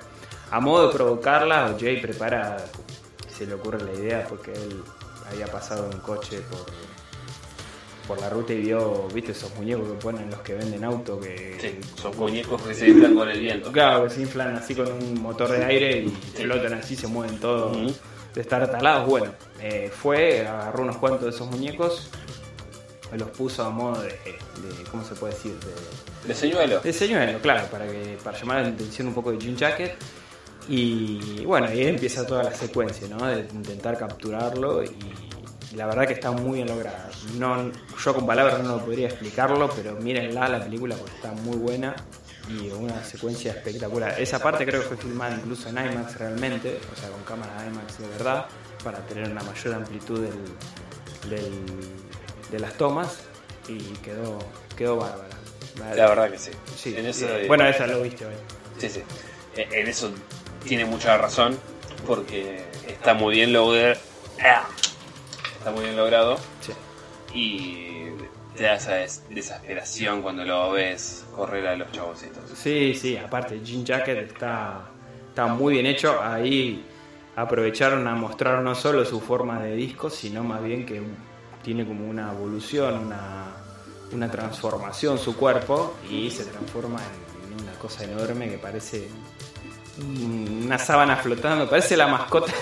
[0.51, 2.57] A modo de provocarla, Jay prepara,
[3.27, 4.81] se le ocurre la idea, porque él
[5.29, 6.65] había pasado en coche por,
[8.07, 11.57] por la ruta y vio, viste, esos muñecos que ponen los que venden auto, que,
[11.59, 13.71] Sí, son muñecos que se inflan con el viento.
[13.71, 17.37] Claro, que se inflan así con un motor de aire y flotan así, se mueven
[17.39, 17.93] todos Ujú.
[18.33, 19.05] de estar talados.
[19.09, 22.09] Bueno, eh, fue, agarró unos cuantos de esos muñecos,
[23.13, 25.53] los puso a modo de, de- ¿cómo se puede decir?
[25.59, 26.79] De, De señuelo.
[26.81, 29.95] de señuelo, claro, para, que, para llamar la atención un poco de Jean Jacket.
[30.69, 33.25] Y bueno, ahí empieza toda la secuencia, ¿no?
[33.25, 34.87] De intentar capturarlo y,
[35.71, 37.09] y la verdad que está muy bien lograda.
[37.37, 37.71] No,
[38.03, 41.95] yo con palabras no podría explicarlo, pero mírenla la película porque está muy buena
[42.49, 44.19] y una secuencia espectacular.
[44.19, 47.99] Esa parte creo que fue filmada incluso en IMAX realmente, o sea, con cámara IMAX
[47.99, 48.45] de verdad,
[48.83, 52.06] para tener una mayor amplitud del, del-
[52.51, 53.19] de las tomas
[53.67, 54.39] y quedó,
[54.75, 55.29] quedó bárbara.
[55.95, 56.51] La verdad que sí.
[56.75, 57.47] Sí, En eso, sí.
[57.47, 58.33] bueno, esa lo viste hoy.
[58.77, 59.03] Sí, sí.
[59.55, 60.11] Eh, En eso
[60.63, 61.57] tiene mucha razón
[62.05, 63.99] porque está muy bien logrado.
[64.37, 66.73] Está muy bien logrado Sí.
[67.33, 68.07] y
[68.55, 72.43] te da esa des- desesperación cuando lo ves correr a los chaboncitos.
[72.55, 74.81] Sí, sí, aparte Jean Jacket está,
[75.29, 76.19] está muy bien hecho.
[76.21, 76.83] Ahí
[77.35, 81.01] aprovecharon a mostrar no solo su forma de disco, sino más bien que
[81.67, 83.47] tiene como una evolución, una,
[84.13, 87.01] una transformación su cuerpo y se transforma
[87.45, 89.09] en una cosa enorme que parece
[90.01, 92.53] una sábana flotando, parece la mascota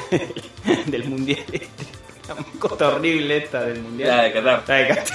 [0.87, 1.45] del mundial.
[1.51, 1.69] Este.
[2.27, 4.09] La mascota horrible esta del mundial.
[4.09, 4.63] La de Qatar.
[4.67, 5.05] La de Qatar.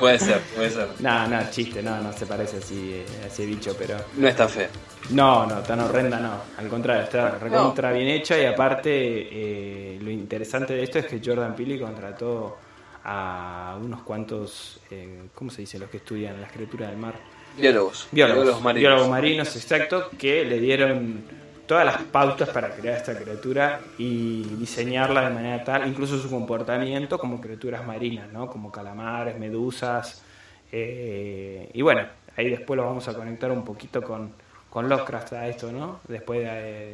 [0.00, 0.88] Puede ser, puede ser.
[0.98, 3.98] No, no, chiste, no, no se parece así eh, a ese bicho, pero.
[4.16, 4.68] No está fe.
[5.10, 6.40] No, no, tan horrenda no.
[6.58, 11.20] Al contrario, está recontra bien hecha y aparte eh, lo interesante de esto es que
[11.24, 12.58] Jordan Peele contrató
[13.04, 15.78] a unos cuantos, eh, ¿cómo se dice?
[15.78, 17.14] Los que estudian las criaturas del mar.
[17.56, 18.08] Biólogos.
[18.12, 18.80] Biólogos, marinos.
[18.90, 21.24] biólogos marinos, exacto, que le dieron
[21.66, 27.18] todas las pautas para crear esta criatura y diseñarla de manera tal, incluso su comportamiento
[27.18, 28.46] como criaturas marinas, ¿no?
[28.48, 30.22] Como calamares, medusas.
[30.70, 34.32] eh, y bueno, ahí después lo vamos a conectar un poquito con,
[34.70, 36.00] con Lovecraft a esto, ¿no?
[36.08, 36.48] Después de,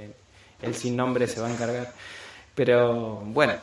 [0.07, 0.11] eh,
[0.63, 1.93] el sin nombre se va a encargar.
[2.55, 3.55] Pero bueno,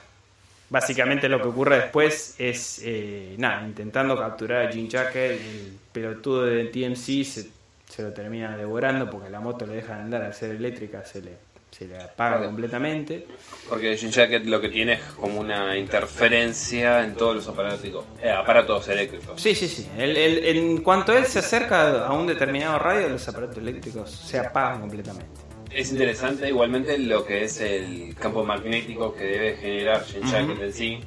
[0.69, 6.45] básicamente lo que ocurre después es, eh, nada, intentando capturar a Jim Jacket, el pelotudo
[6.45, 7.47] de TMC se,
[7.89, 11.21] se lo termina devorando porque la moto le deja de andar al ser eléctrica, se
[11.21, 11.31] le,
[11.71, 13.27] se le apaga completamente.
[13.69, 18.29] Porque Jim Jacket lo que tiene es como una interferencia en todos los aparatos, eh,
[18.31, 19.39] aparatos eléctricos.
[19.41, 19.87] Sí, sí, sí.
[19.97, 24.39] El- el- en cuanto él se acerca a un determinado radio, los aparatos eléctricos se
[24.39, 25.44] apagan completamente.
[25.75, 30.73] Es interesante igualmente lo que es el campo magnético que debe generar Jim Jacket en
[30.73, 30.99] sí.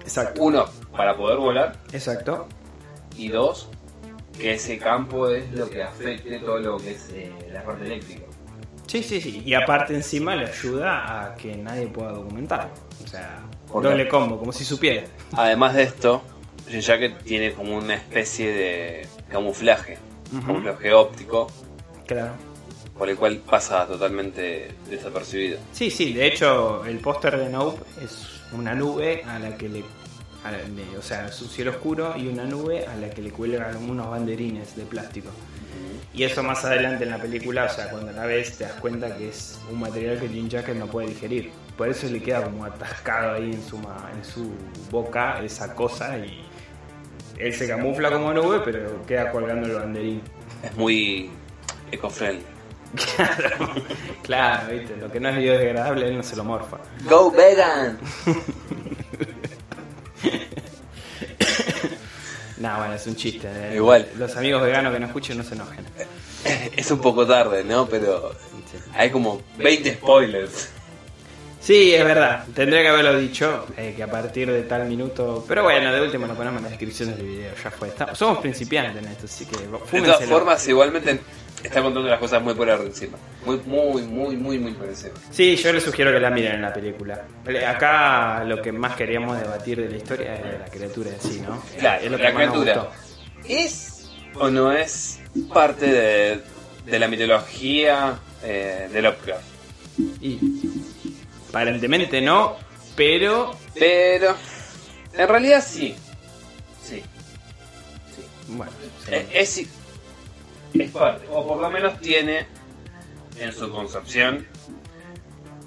[0.00, 0.42] Exacto.
[0.42, 1.78] Uno, para poder volar.
[1.92, 2.48] Exacto.
[3.16, 3.68] Y dos,
[4.36, 8.22] que ese campo es lo que afecte todo lo que es eh, la parte eléctrica.
[8.88, 9.40] Sí, sí, sí.
[9.46, 12.72] Y aparte encima le ayuda a que nadie pueda documentarlo.
[13.04, 15.04] O sea, ¿Por doble combo, como si supiera.
[15.34, 16.22] Además de esto,
[16.68, 19.96] Jim Jacket tiene como una especie de camuflaje,
[20.44, 21.46] camuflaje óptico,
[22.04, 22.32] Claro.
[22.98, 25.58] Por el cual pasa totalmente desapercibido.
[25.72, 29.80] Sí, sí, de hecho el póster de Nope es una nube a la que le...
[30.44, 33.30] la- de- o sea, es un cielo oscuro y una nube a la que le
[33.30, 35.30] cuelgan unos banderines de plástico.
[36.14, 39.16] Y eso más adelante en la película, o sea, cuando la ves te das cuenta
[39.16, 41.50] que es un material que Jim Jacket no puede digerir.
[41.78, 44.52] Por eso le queda como atascado ahí en su, en su
[44.90, 46.44] boca esa cosa y
[47.38, 50.20] él se camufla como nube, pero queda colgando el banderín.
[50.62, 51.30] Es muy
[51.90, 52.44] eco-friendly.
[52.94, 53.74] Claro,
[54.22, 56.76] claro, viste, lo que no es biodegradable él no se lo morfa.
[57.08, 57.98] ¡Go vegan!
[62.58, 63.48] No, bueno, es un chiste.
[63.50, 63.76] eh.
[63.76, 64.08] Igual.
[64.18, 65.84] Los amigos veganos que no escuchen no se enojen.
[66.76, 67.86] Es un poco tarde, ¿no?
[67.86, 68.32] Pero
[68.94, 70.68] hay como 20 spoilers.
[71.60, 72.44] Sí, es verdad.
[72.54, 75.44] Tendría que haberlo dicho, eh, que a partir de tal minuto...
[75.46, 77.92] Pero bueno, de último lo ponemos en las descripciones del video, ya fue.
[78.14, 80.26] Somos principiantes en esto, así que De todas fúmenselo.
[80.28, 81.20] formas, igualmente
[81.68, 83.18] está contando las cosas muy por encima.
[83.44, 85.14] Muy, muy, muy, muy, muy por encima.
[85.30, 87.24] Sí, yo les sugiero que la miren en la película.
[87.46, 91.20] Eh, Acá lo que más queríamos debatir de la historia es de la criatura en
[91.20, 91.62] sí, ¿no?
[91.78, 92.88] Claro, es lo que la criatura.
[93.48, 95.20] ¿Es o no es
[95.52, 96.40] parte de,
[96.86, 99.44] de la mitología eh, de Lovecraft?
[100.20, 100.38] Y
[101.48, 102.56] aparentemente no,
[102.96, 104.34] pero Pero
[105.14, 105.94] en realidad sí.
[106.82, 107.02] Sí.
[108.16, 108.22] sí.
[108.48, 108.72] bueno.
[109.08, 109.66] Eh, Es, es
[110.92, 112.46] parte, o por lo menos tiene
[113.38, 114.46] en su concepción,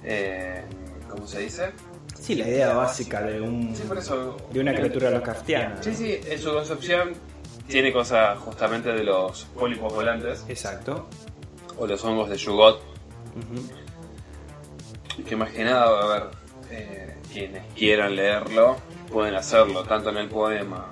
[0.03, 0.63] eh,
[1.09, 1.71] ¿cómo se dice?
[2.19, 4.37] Sí, la idea básica de un Sí, por eso.
[4.51, 5.81] de una criatura Lovecraftiana.
[5.83, 7.13] Sí, sí, en su concepción
[7.67, 11.07] tiene cosas justamente de los pólipos volantes Exacto.
[11.77, 12.81] o los hongos de Yugot,
[15.27, 16.23] que más que nada, a ver,
[16.71, 18.77] eh, quienes quieran leerlo
[19.11, 20.89] pueden hacerlo, tanto en el poema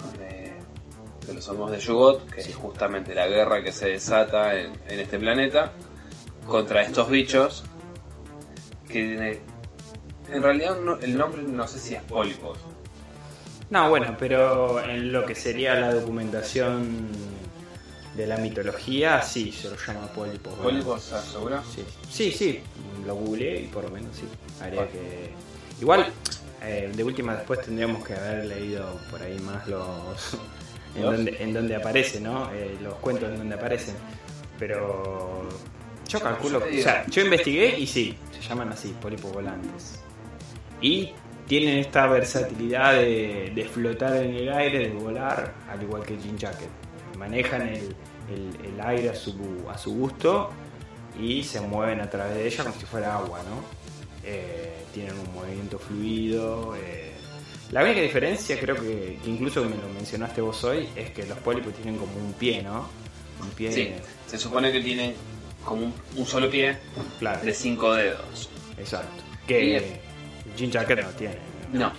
[1.27, 4.99] de, los hongos de Yugot, que es justamente la guerra que se desata en, en
[4.99, 5.71] este planeta,
[6.47, 7.63] contra estos bichos,
[8.87, 9.39] que tiene-
[10.31, 12.57] en realidad no- el nombre no sé si es pólipos.
[13.69, 17.07] No, bueno, pero en lo que sería la documentación
[18.15, 20.51] de la mitología, sí, se lo llama pólipo.
[20.51, 20.63] bueno.
[20.63, 21.61] ¿Pólipos, ¿estás seguro?
[21.73, 22.59] Sí, sí, sí,
[23.05, 24.25] lo googleé y por lo menos sí.
[24.61, 25.31] Habría que.
[25.81, 26.05] Igual,
[26.61, 30.37] eh, de última después tendríamos que haber leído por ahí más los.
[30.95, 32.51] En, donde, en donde aparece, ¿no?
[32.53, 33.95] Eh, los cuentos en donde aparecen.
[34.59, 35.47] Pero.
[36.07, 36.59] Yo calculo.
[36.59, 39.99] O sea, yo investigué y sí, se llaman así, pólipos volantes.
[40.81, 41.11] Y
[41.47, 46.37] tienen esta versatilidad de, de flotar en el aire, de volar, al igual que Jean
[46.37, 46.69] Jacket.
[47.17, 47.95] Manejan el,
[48.29, 49.35] el- el aire a su,
[49.71, 50.49] a su gusto
[51.19, 53.63] y se mueven a través de ella como si fuera agua, ¿no?
[54.25, 56.75] Eh, tienen un movimiento fluido.
[56.75, 57.12] eh.
[57.73, 61.37] La única diferencia, creo que, que incluso me lo mencionaste vos hoy, es que los
[61.39, 62.87] pólipos tienen como un pie, ¿no?
[63.41, 63.71] Un pie.
[63.71, 63.91] Sí,
[64.27, 65.15] se supone que tiene
[65.65, 66.77] como un, un solo pie
[67.19, 68.49] Claro, de cinco dedos.
[68.77, 69.23] exacto.
[69.47, 69.99] Que
[70.55, 71.37] Jean Jacket no tiene.
[71.73, 71.91] No.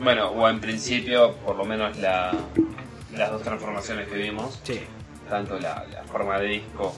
[0.00, 2.32] Bueno, o en principio, por lo menos la,
[3.16, 4.80] las dos transformaciones que vimos, Sí,
[5.30, 6.92] tanto la, la forma de disco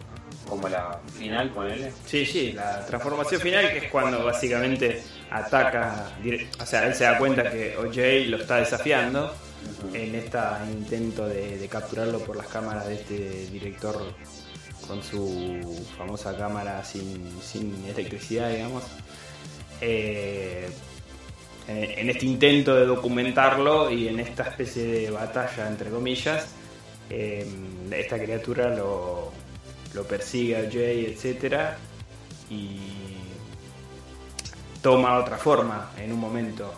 [0.48, 1.92] como la final, ponele.
[2.06, 6.12] Sí, sí, la transformación final que es cuando básicamente ataca,
[6.60, 9.32] o sea, él se da cuenta que OJ lo está desafiando
[9.92, 10.38] en este
[10.72, 13.96] intento de, de capturarlo por las cámaras de este director
[14.86, 18.82] con su famosa cámara sin, sin electricidad, digamos.
[19.80, 20.68] Eh,
[21.68, 26.48] en, en este intento de documentarlo y en esta especie de batalla, entre comillas,
[27.08, 27.46] eh,
[27.92, 29.32] esta criatura lo,
[29.94, 31.76] lo persigue a Jay, etcétera,
[32.48, 32.99] y
[34.82, 36.72] toma otra forma en un momento.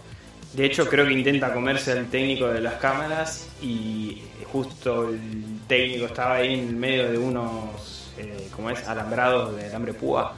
[0.53, 4.23] De hecho, creo que intenta comerse al técnico de las cámaras y
[4.53, 9.95] justo el técnico estaba ahí en medio de unos, eh, como es, alambrados de alambre
[9.95, 10.35] púa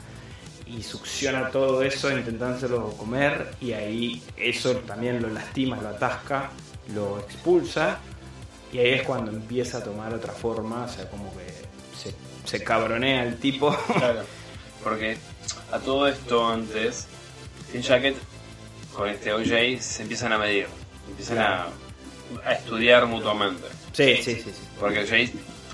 [0.65, 6.49] y succiona todo eso intentándoselo comer y ahí eso también lo lastima, lo atasca,
[6.93, 7.99] lo expulsa
[8.71, 11.45] y ahí es cuando empieza a tomar otra forma, o sea, como que
[11.97, 13.75] se, se cabronea el tipo.
[13.97, 14.21] Claro.
[14.83, 15.17] Porque
[15.71, 17.07] a todo esto antes,
[17.71, 18.15] Team Jacket
[18.93, 20.67] con este OJ se empiezan a medir,
[21.09, 21.67] empiezan a,
[22.45, 23.67] a estudiar mutuamente.
[23.93, 24.51] sí, sí, sí, sí.
[24.79, 25.13] Porque OJ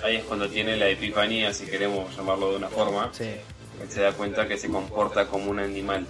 [0.04, 4.02] ahí es cuando tiene la epifanía, si queremos llamarlo de una forma, Sí, él se
[4.02, 6.06] da cuenta que se comporta como un animal.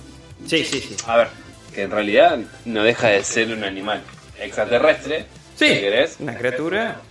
[0.47, 0.79] sí, sí.
[0.79, 0.95] sí.
[1.07, 1.27] A ver,
[1.73, 4.01] que en realidad no deja de ser un animal
[4.39, 5.25] extraterrestre,
[5.57, 7.01] Sí, si querés, una criatura.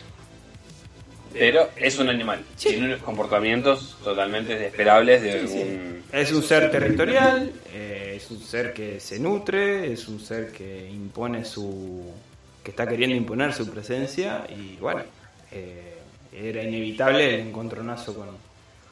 [1.33, 2.45] Pero es un animal.
[2.57, 2.71] Sí.
[2.71, 5.59] Tiene unos comportamientos totalmente esperables de Sí, sí.
[5.63, 6.01] un...
[6.13, 10.89] Es un ser territorial, eh, es un ser que se nutre, es un ser que
[10.91, 12.05] impone su.
[12.65, 15.03] que está queriendo imponer su presencia y bueno,
[15.53, 15.99] eh,
[16.33, 18.29] era inevitable el encontronazo con.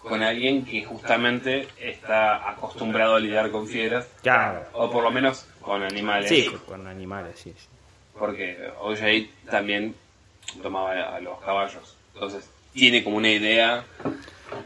[0.00, 5.44] con alguien que justamente está acostumbrado a lidiar con fieras, Claro, o por lo menos
[5.60, 6.28] con animales.
[6.28, 7.52] sí, con animales, sí.
[7.58, 7.66] sí.
[8.16, 9.94] Porque OJ también
[10.62, 11.96] tomaba a los caballos.
[12.18, 13.84] Entonces, tiene como una idea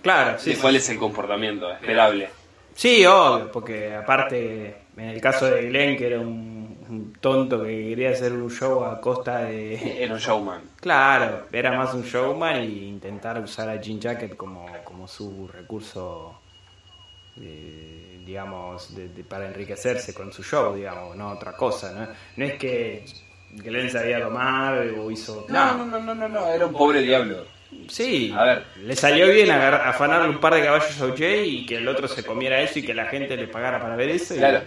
[0.03, 0.55] Claro, sí.
[0.55, 2.31] de cuál es el comportamiento esperable.
[2.75, 7.89] Sí, obvio, porque aparte, en el caso de Glenn, que era un, un tonto que
[7.91, 9.75] quería hacer un show a costa de.
[10.03, 10.63] Era un showman.
[10.81, 16.39] Claro, era más un showman e intentar usar a Jean Jacket como, como su recurso,
[17.41, 22.09] eh, digamos, de- de- para enriquecerse con su show, digamos, no otra cosa, ¿no?
[22.37, 23.05] No es que
[23.53, 25.47] Glenn sabía domar o hizo...
[25.49, 27.45] No, no, no, no, no, no, era un pobre diablo.
[27.89, 28.65] Sí, A ver.
[28.83, 32.07] le salió bien agar- afanarle un par de caballos a OJ y que el otro
[32.09, 34.35] se comiera eso y que la gente le pagara para ver eso.
[34.35, 34.61] y- Claro,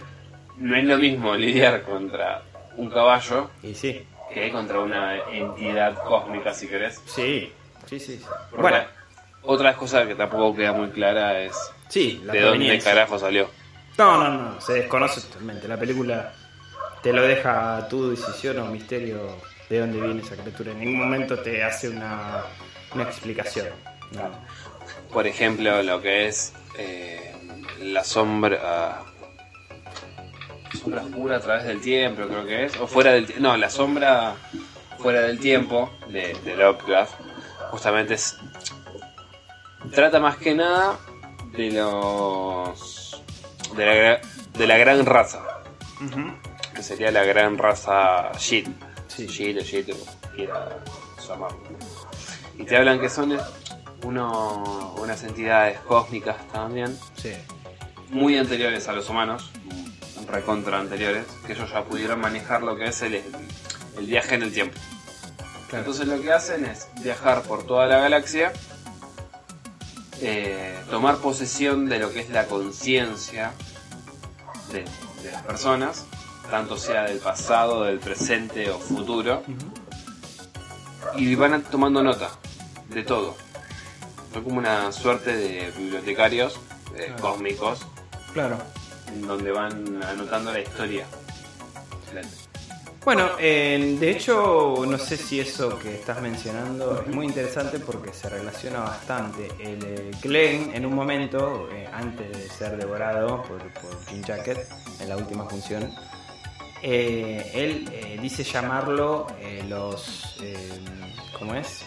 [0.58, 2.42] no es lo mismo lidiar contra
[2.76, 7.00] un caballo Y sí, que contra una entidad cósmica, si querés.
[7.06, 7.52] sí,
[7.86, 8.18] sí, sí.
[8.18, 8.24] sí.
[8.56, 8.78] Bueno,
[9.42, 11.56] otra cosa que tampoco queda muy clara es
[11.88, 13.48] sí, la de dónde carajo salió.
[13.98, 15.66] No, no, no, se desconoce totalmente.
[15.68, 16.32] La película
[17.02, 19.36] te lo deja a tu decisión o misterio
[19.68, 20.72] de dónde viene esa criatura.
[20.72, 22.44] En ningún momento te hace una,
[22.94, 23.68] una explicación.
[24.12, 24.30] No.
[25.12, 27.32] Por ejemplo, lo que es eh,
[27.80, 29.02] la sombra.
[30.80, 32.76] Sombra oscura a través del tiempo, creo que es.
[32.78, 34.34] O fuera del No, la sombra
[34.98, 37.14] fuera del tiempo de, de Lovecraft.
[37.70, 38.36] Justamente es.
[39.94, 40.98] Trata más que nada
[41.52, 43.22] de los.
[43.76, 44.20] de la,
[44.58, 45.42] de la gran raza.
[46.76, 48.68] Que sería la gran raza Shit.
[49.08, 49.26] Sí.
[49.26, 50.78] Shit o o quiera
[51.26, 51.58] llamarlo.
[52.58, 53.36] Y te hablan que son
[54.02, 57.32] uno, unas entidades cósmicas también, Sí,
[58.10, 59.50] muy anteriores a los humanos,
[60.30, 63.14] recontra anteriores, que ellos ya pudieron manejar lo que es el,
[63.98, 64.78] el viaje en el tiempo.
[65.68, 65.78] claro.
[65.84, 68.52] Entonces lo que hacen es viajar por toda la galaxia,
[70.20, 73.52] eh, tomar posesión de lo que es la conciencia
[74.72, 74.84] de,
[75.22, 76.06] de las personas,
[76.50, 79.42] tanto sea del pasado, del presente o futuro,
[81.16, 82.30] y van tomando nota
[82.88, 83.36] de todo.
[84.32, 86.58] Son como una suerte de bibliotecarios
[86.94, 87.22] eh, Claro.
[87.22, 87.86] cósmicos,
[88.32, 88.58] claro.
[89.26, 91.06] donde van anotando la historia.
[93.04, 98.12] Bueno, eh, de hecho, no sé si eso que estás mencionando es muy interesante porque
[98.12, 99.46] se relaciona bastante.
[99.60, 104.66] El eh, Glenn, en un momento, eh, antes de ser devorado por, por Jim Jacket,
[104.98, 105.88] en la última función,
[106.82, 110.36] eh, él eh, dice llamarlo eh, los.
[110.42, 110.80] eh,
[111.38, 111.84] ¿Cómo es?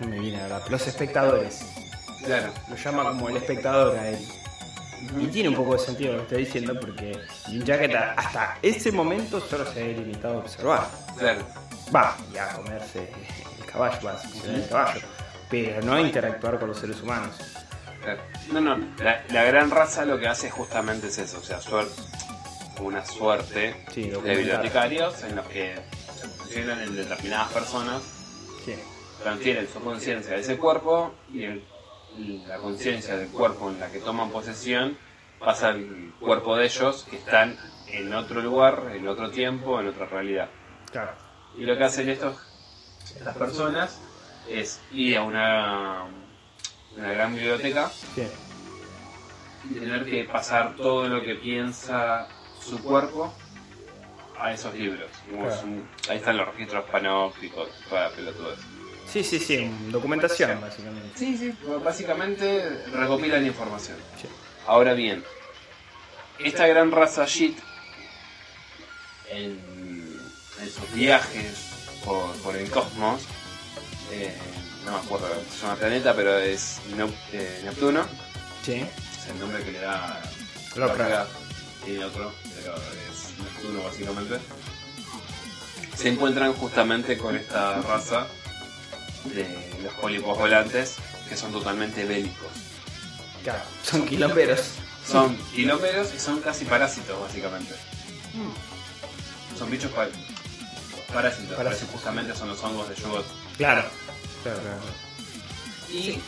[0.00, 0.60] No me viene ahora.
[0.68, 1.62] Los espectadores.
[2.24, 2.52] Claro.
[2.68, 4.18] Lo llama como el espectador a él.
[5.18, 7.18] Y tiene un poco de sentido lo que estoy diciendo porque
[7.64, 10.86] Jacket hasta ese momento solo se había limitado a observar.
[11.18, 11.40] Claro.
[11.94, 13.10] Va, y a comerse
[13.58, 15.00] el caballo, va a succionar el caballo.
[15.48, 17.34] Pero no a interactuar con los seres humanos.
[18.52, 21.92] No, no, la, la gran raza lo que hace justamente es eso, o sea, suerte,
[22.82, 25.74] una suerte Sí, de bibliotecarios en los que
[26.18, 28.02] se posicionan en determinadas personas,
[28.64, 28.74] Sí.
[29.22, 31.64] transfieren su conciencia a ese cuerpo y el
[32.46, 34.98] la conciencia del cuerpo en la que toman posesión
[35.38, 37.56] pasa al cuerpo de ellos que están
[37.86, 40.48] en otro lugar, en otro tiempo, en otra realidad.
[40.90, 41.12] Claro.
[41.56, 42.36] Y lo que hacen estos,
[43.16, 44.00] estas personas
[44.48, 46.04] es ir a una,
[46.96, 48.26] una gran biblioteca Sí.
[49.70, 52.26] y tener que pasar todo lo que piensa
[52.64, 53.32] su cuerpo
[54.38, 55.08] a esos libros.
[55.28, 55.54] Claro.
[56.08, 58.58] ahí están los registros panópticos, toda la pelotudez.
[59.10, 61.18] Sí, sí, sí, documentación básicamente.
[61.18, 61.52] Sí, sí,
[61.84, 63.96] básicamente recopilan información.
[64.20, 64.28] Sí.
[64.66, 65.24] Ahora bien,
[66.38, 67.58] esta gran raza Shit,
[69.30, 69.58] en,
[70.60, 73.22] en sus viajes por, por el cosmos,
[74.12, 74.36] eh,
[74.84, 76.80] no me acuerdo cómo se llama el planeta, pero es
[77.32, 78.06] eh, Neptuno,
[78.64, 78.74] Sí.
[78.74, 80.20] es el nombre que le da
[80.76, 81.30] Lovecraft.
[81.86, 84.38] Y otro, es Neptuno básicamente.
[85.96, 88.26] Se encuentran justamente con esta raza
[89.24, 90.96] de los pólipos volantes
[91.28, 92.48] que son totalmente bélicos.
[93.42, 93.62] Claro.
[93.84, 94.60] Son quilomberos.
[95.06, 97.74] Son kilómetros y son casi parásitos básicamente.
[99.58, 100.08] Son bichos pa-
[101.12, 101.90] parásitos, Parásitos.
[101.90, 103.26] justamente son los hongos de Yugot.
[103.56, 103.84] Claro.
[104.42, 104.78] Claro, claro.
[105.92, 106.20] Y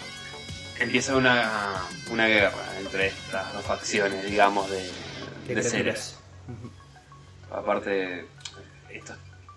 [0.80, 4.90] empieza una, una guerra entre estas dos facciones, digamos, de,
[5.46, 6.18] ¿Qué de seres.
[7.50, 8.26] Aparte,
[8.90, 9.16] estos,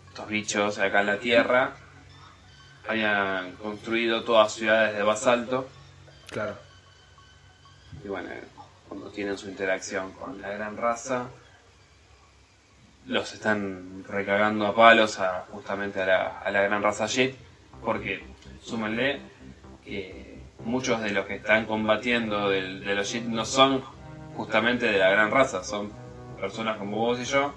[0.10, 1.74] estos bichos acá en la Tierra
[2.88, 5.68] habían construido todas ciudades de basalto
[6.30, 6.56] Claro.
[8.04, 8.30] y bueno,
[8.88, 11.28] cuando tienen su interacción con la gran raza,
[13.08, 17.36] los están recagando a palos a, justamente a la, a la gran raza Jet,
[17.84, 18.24] porque
[18.64, 19.22] súmenle
[19.84, 23.84] que muchos de los que están combatiendo del- de los Jet no son
[24.36, 25.92] justamente de la gran raza, son
[26.40, 27.54] personas como vos y yo,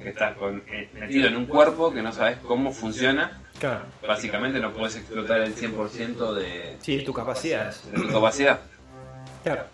[0.00, 3.80] que estás con, eh, metido en un cuerpo que no sabes cómo funciona, Claro.
[4.06, 7.74] básicamente no puedes explotar el 100% de, Sí, tu capacidad.
[7.74, 8.60] de tu capacidad.
[9.42, 9.64] Claro.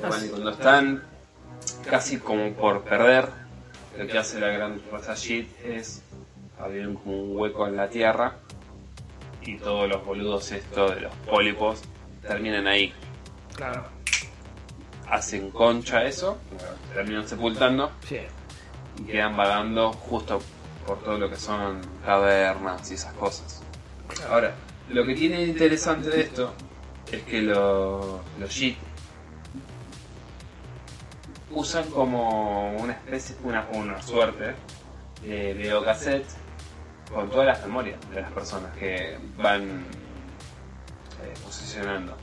[0.00, 1.02] Bueno, y cuando están
[1.88, 3.28] casi como por perder,
[3.96, 6.02] lo que hace la gran raza Shit es
[6.58, 8.34] abrir un- como un hueco en la tierra
[9.42, 11.82] y todos los boludos estos de los pólipos
[12.26, 12.92] terminan ahí.
[13.54, 13.84] Claro.
[15.14, 16.38] Hacen concha eso,
[16.92, 18.18] terminan sepultando Sí.
[18.98, 20.40] y quedan vagando justo
[20.84, 23.62] por todo lo que son cavernas y esas cosas.
[24.28, 24.54] Ahora,
[24.88, 26.52] lo que tiene interesante de esto
[27.12, 28.76] es que lo- los Jit
[31.52, 34.54] usan como una especie, una, una suerte
[35.22, 36.26] de videocassette
[37.12, 39.62] con todas las memorias de las personas que van
[41.22, 42.16] eh, posicionando.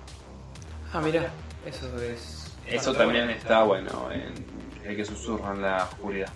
[0.92, 1.30] Ah, mira.
[1.66, 2.41] Eso es.
[2.68, 4.34] Eso también está bueno en
[4.90, 6.30] el que susurra en la oscuridad.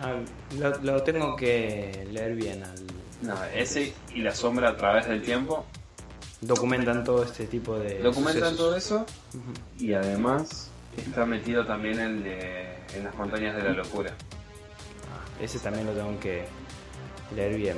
[0.00, 0.14] Ah,
[0.58, 2.62] lo, lo tengo que leer bien.
[2.62, 2.86] Al...
[3.22, 5.64] No, ese y la sombra a través del tiempo
[6.42, 8.00] Documentan todo este tipo de.
[8.00, 8.58] documentan sucesos.
[8.58, 9.06] todo eso
[9.78, 14.10] y además está metido también el de en las montañas de la locura.
[14.10, 16.44] Ah, ese también lo tengo que
[17.36, 17.76] leer bien.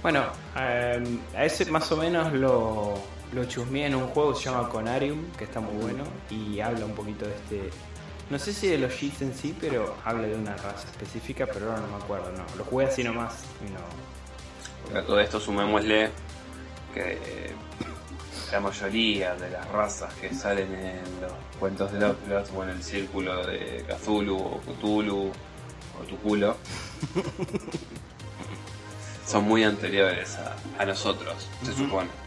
[0.00, 0.24] Bueno,
[0.56, 1.04] eh,
[1.36, 2.94] a ese más o menos lo,
[3.32, 6.84] lo chusmeé en un juego que se llama Conarium, que está muy bueno, y habla
[6.84, 7.70] un poquito de este...
[8.30, 11.70] No sé si de los Jits en sí, pero habla de una raza específica, pero
[11.70, 12.44] ahora no me acuerdo, no.
[12.56, 14.98] Lo jugué así nomás y no...
[14.98, 16.10] A todo esto sumémosle
[16.92, 17.52] que eh,
[18.50, 22.82] la mayoría de las razas que salen en los cuentos de Lovecraft o en el
[22.82, 25.32] círculo de Cthulhu o Cthulhu
[26.00, 26.56] o Tuculo
[29.26, 32.21] son muy anteriores a, a nosotros, se supone.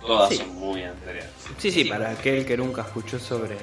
[0.00, 0.36] Todas Sí.
[0.38, 1.30] son muy anteriores.
[1.58, 3.56] Sí, sí, para aquel que nunca escuchó sobre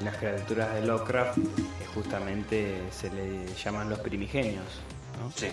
[0.00, 1.42] las criaturas de Lovecraft, eh,
[1.94, 4.64] justamente se le llaman los primigenios,
[5.20, 5.30] ¿no?
[5.34, 5.48] Sí.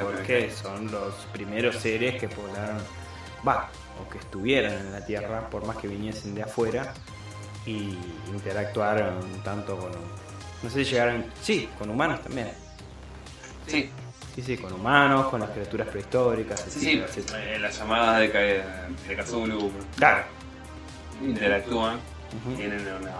[0.00, 2.78] porque son los primeros seres que poblaron,
[3.46, 3.68] va,
[4.04, 6.92] o que estuvieran en la Tierra, por más que viniesen de afuera,
[7.66, 7.96] y
[8.32, 9.92] interactuaron tanto con,
[10.62, 12.50] no sé si llegaron, sí, con humanos también,
[13.66, 13.90] Sí,
[14.34, 16.98] sí, sí, con humanos, con las criaturas prehistóricas, sí, sí.
[16.98, 18.28] etcétera, eh, las llamadas de,
[19.08, 20.24] de Cthulhu Claro,
[21.22, 21.98] interactúan,
[22.56, 23.12] tienen una,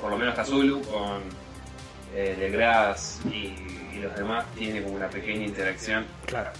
[0.00, 1.22] por lo menos Cthulhu con
[2.14, 3.54] eh, Legras y,
[3.94, 6.50] y los demás tiene como una pequeña interacción claro.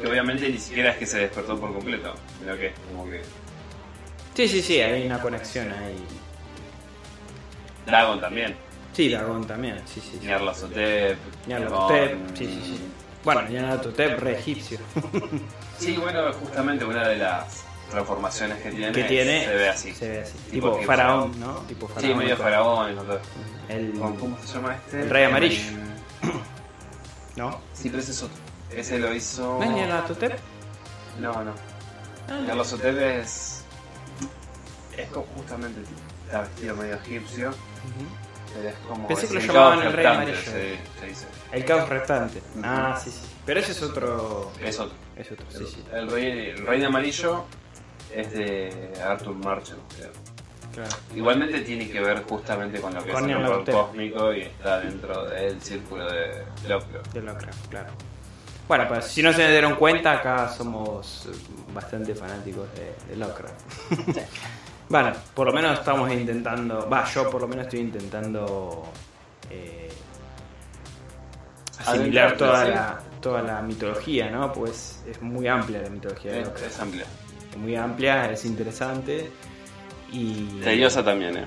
[0.00, 3.22] que obviamente ni siquiera es que se despertó por completo, sino que es como que
[4.34, 5.96] Sí, sí, sí, hay una conexión ahí.
[7.86, 8.54] Dagon también,
[8.92, 10.18] Sí, Dagon también, sí, sí.
[10.20, 10.26] sí.
[10.26, 12.80] Nyarlathotep, sí, sí, sí.
[13.26, 14.78] Bueno, Nyarlathotep, re egipcio.
[15.78, 19.92] Sí, bueno, justamente una de las transformaciones que tiene, que tiene, se ve así.
[19.94, 20.32] Se ve así.
[20.50, 21.52] Tipo faraón, ¿no?
[21.68, 22.18] Tipo Sí, faraón.
[22.18, 22.96] medio faraón.
[23.68, 25.02] El, ¿Con- ¿Cómo se llama este?
[25.02, 25.60] El rey amarillo.
[27.36, 27.60] ¿No?
[27.74, 28.36] Sí, pero ese es otro.
[28.74, 29.58] Ese lo hizo.
[29.58, 30.38] ¿No es Nyarlathotep?
[31.20, 31.52] No, no.
[32.30, 33.62] Ah, Nyarlathotep es
[34.96, 35.80] es justamente
[36.26, 37.50] está vestido medio egipcio.
[38.64, 40.50] Es como Pensé que lo el llamaban caos el rey restante, amarillo.
[40.50, 41.26] se- se dice.
[41.52, 42.42] El caos restante.
[42.62, 43.20] Ah, sí, sí.
[43.44, 44.52] Pero ese es otro.
[44.62, 44.94] Es otro.
[45.16, 45.84] Es otro, sí, sí.
[45.92, 47.44] El rey, el rey de amarillo
[48.14, 50.10] es de Arthur Marchand, creo.
[50.74, 50.90] Claro.
[51.14, 54.80] Igualmente tiene que ver justamente con lo que Con es el horror cósmico y está
[54.80, 57.12] dentro del círculo de Lovecraft.
[57.14, 57.88] De Lovecraft, claro.
[58.68, 61.28] Bueno, pues si no se dieron cuenta, acá somos
[61.72, 63.54] bastante fanáticos de, de Lovecraft.
[64.88, 68.84] bueno, por lo menos estamos intentando, va, yo por lo menos estoy intentando
[69.50, 69.88] eh,
[71.78, 74.52] asimilar toda la, toda la mitología, ¿no?
[74.52, 77.04] Pues es muy amplia la mitología de Es, es amplia.
[77.50, 79.30] Es muy amplia, es interesante
[80.12, 80.60] y...
[80.62, 81.44] Tediosa también, ¿eh?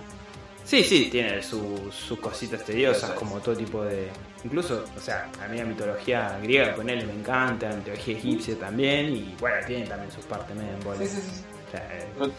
[0.65, 3.15] Sí, sí, tiene su- sus cositas tediosas, es.
[3.15, 4.07] como todo tipo de.
[4.43, 8.55] Incluso, o sea, a mí la mitología griega con él me encanta, la mitología egipcia
[8.59, 10.99] también, y bueno, tiene también sus partes medio en bola.
[10.99, 11.41] Sí, sí, sí.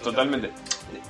[0.03, 0.51] Totalmente.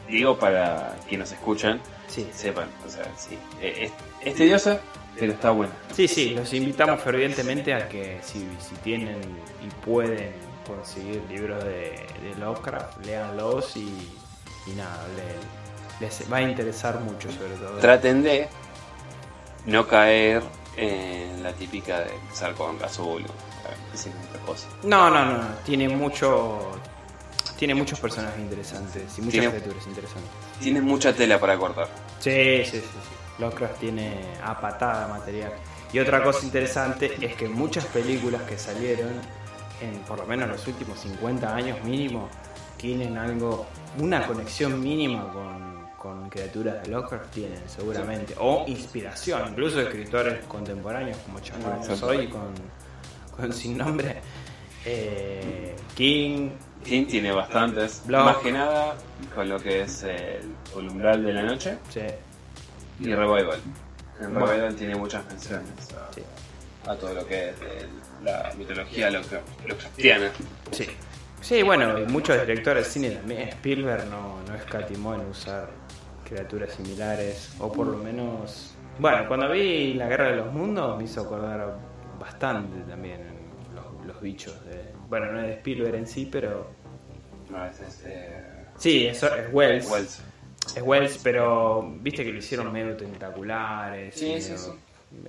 [0.09, 2.29] Digo para quienes nos escuchan, sí.
[2.35, 3.39] sepan, o sea, sí.
[3.61, 3.85] Eh,
[4.21, 4.81] Es, es tediosa,
[5.19, 5.73] pero está buena.
[5.95, 9.21] Sí, sí, los invitamos fervientemente a que si, si tienen
[9.65, 10.33] y pueden
[10.67, 13.89] conseguir libros de, de Lovecraft, léanlos y,
[14.67, 17.79] y nada, le- les va a interesar mucho sobre todo.
[17.79, 18.49] Traten de
[19.67, 20.43] no caer
[20.77, 22.79] en la típica de empezar con
[24.47, 24.69] cosa.
[24.83, 26.71] No, no, no, tiene mucho...
[27.61, 30.31] Tiene muchos personajes interesantes y muchas Tiene- criaturas interesantes.
[30.61, 31.89] Tiene mucha tela para cortar.
[32.19, 32.89] Sí, sí, sí, sí.
[33.39, 35.53] Lovecraft tiene a patada material.
[35.93, 39.13] Y otra cosa interesante es que muchas películas que salieron
[39.83, 42.29] en por lo menos los últimos 50 años mínimo
[42.79, 43.67] tienen algo,
[43.99, 48.35] una conexión mínima con, con criaturas de Lovecraft tienen seguramente.
[48.39, 51.99] O inspiración, incluso de escritores contemporáneos como Charles.
[51.99, 52.55] Soy con,
[53.37, 54.21] con Sin Nombre.
[54.87, 56.51] eh, King,
[56.85, 58.25] King tiene bastantes, Block.
[58.25, 58.95] más que nada
[59.35, 60.41] con lo que es el,
[60.77, 62.01] el umbral de la noche sí,
[63.01, 63.61] y Revival.
[64.21, 64.47] En Bueno.
[64.47, 66.23] Revival tiene muchas menciones a, sí.
[66.87, 67.55] a todo lo que es
[68.25, 70.31] la mitología Lovecraft- Lovecraftiana.
[70.73, 70.87] Sí.
[71.41, 73.49] Sí, bueno, y muchos directores de cine también.
[73.49, 75.71] Spielberg no, no escatimó en usar
[76.29, 78.75] criaturas similares, o por lo menos.
[78.99, 81.79] Bueno, cuando vi La Guerra de los Mundos me hizo acordar
[82.19, 83.21] bastante también
[84.07, 84.90] los bichos de.
[85.11, 86.67] Bueno, no es de Spielberg en sí, pero.
[87.51, 88.29] No, es este.
[88.79, 89.91] Sí, eso es Wells.
[89.91, 90.23] Wells.
[90.77, 94.15] Es Wells, pero viste que lo hicieron medio tentaculares.
[94.15, 94.71] Sí, medio- sí, sí.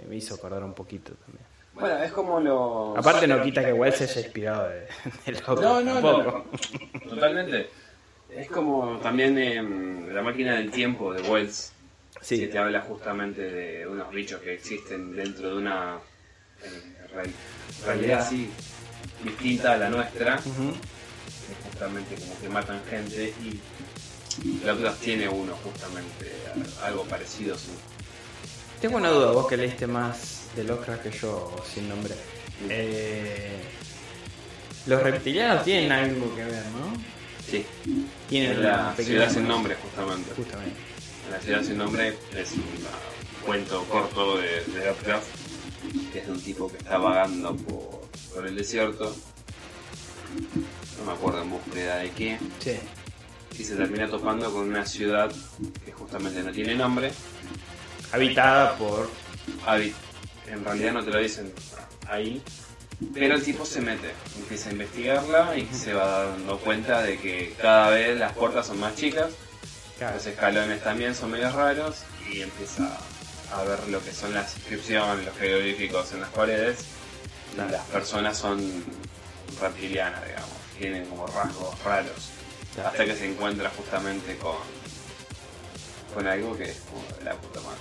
[0.07, 1.43] Me, hizo acordar un poquito también.
[1.73, 2.95] Bueno, es como lo.
[2.97, 4.79] Aparte, no quita que Wells se haya inspirado de,
[5.25, 6.45] de Lovecraft No, no, tampoco.
[7.03, 7.09] no.
[7.09, 7.69] Totalmente.
[8.29, 11.73] Es como también em, la máquina del tiempo de Wells.
[12.21, 12.39] Sí.
[12.39, 15.97] Que te habla justamente de unos bichos que existen dentro de una
[16.63, 17.33] eh, real-
[17.83, 18.47] realidad así
[19.23, 20.35] distinta a la nuestra.
[20.45, 20.73] Ujú.
[21.47, 23.59] que justamente como que matan gente y
[24.65, 26.31] Lovecraft tiene uno justamente
[26.81, 27.71] a- algo parecido sí.
[28.79, 32.13] Tengo una duda, vos que leíste más de Lovecraft que yo, sin nombre.
[32.69, 33.59] Eh,
[34.87, 36.93] los reptilianos tienen algo que ver, ¿no?
[37.49, 37.65] Sí,
[38.29, 40.31] Tienen en la ciudad sin nombre justamente.
[40.35, 40.79] Justamente.
[41.25, 42.63] En la ciudad sin nombre es un
[43.45, 45.27] cuento corto de, de Lovecraft
[46.13, 48.00] que es de un tipo que está vagando por,
[48.33, 49.15] por el desierto.
[50.99, 52.39] No me acuerdo en búsqueda de qué.
[52.59, 52.77] Sí.
[53.59, 55.31] Y se termina topando con una ciudad
[55.85, 57.11] que justamente no tiene nombre.
[58.11, 59.09] Habitada por.
[59.65, 59.93] Habi-
[60.47, 61.51] en realidad no te lo dicen
[62.07, 62.41] ahí,
[63.13, 67.53] pero el tipo se mete, empieza a investigarla y se va dando cuenta de que
[67.61, 69.31] cada vez las puertas son más chicas,
[69.99, 71.99] los escalones también son medio raros
[72.31, 72.97] y empieza
[73.53, 76.79] a ver lo que son las inscripciones, los jeroglíficos en las paredes
[77.55, 77.71] Claro.
[77.71, 78.83] las personas son
[79.59, 82.29] reptilianas, digamos, tienen como rasgos raros,
[82.73, 82.89] Claro.
[82.89, 84.55] hasta que se encuentra justamente con,
[86.13, 87.79] con algo que es como la puta madre.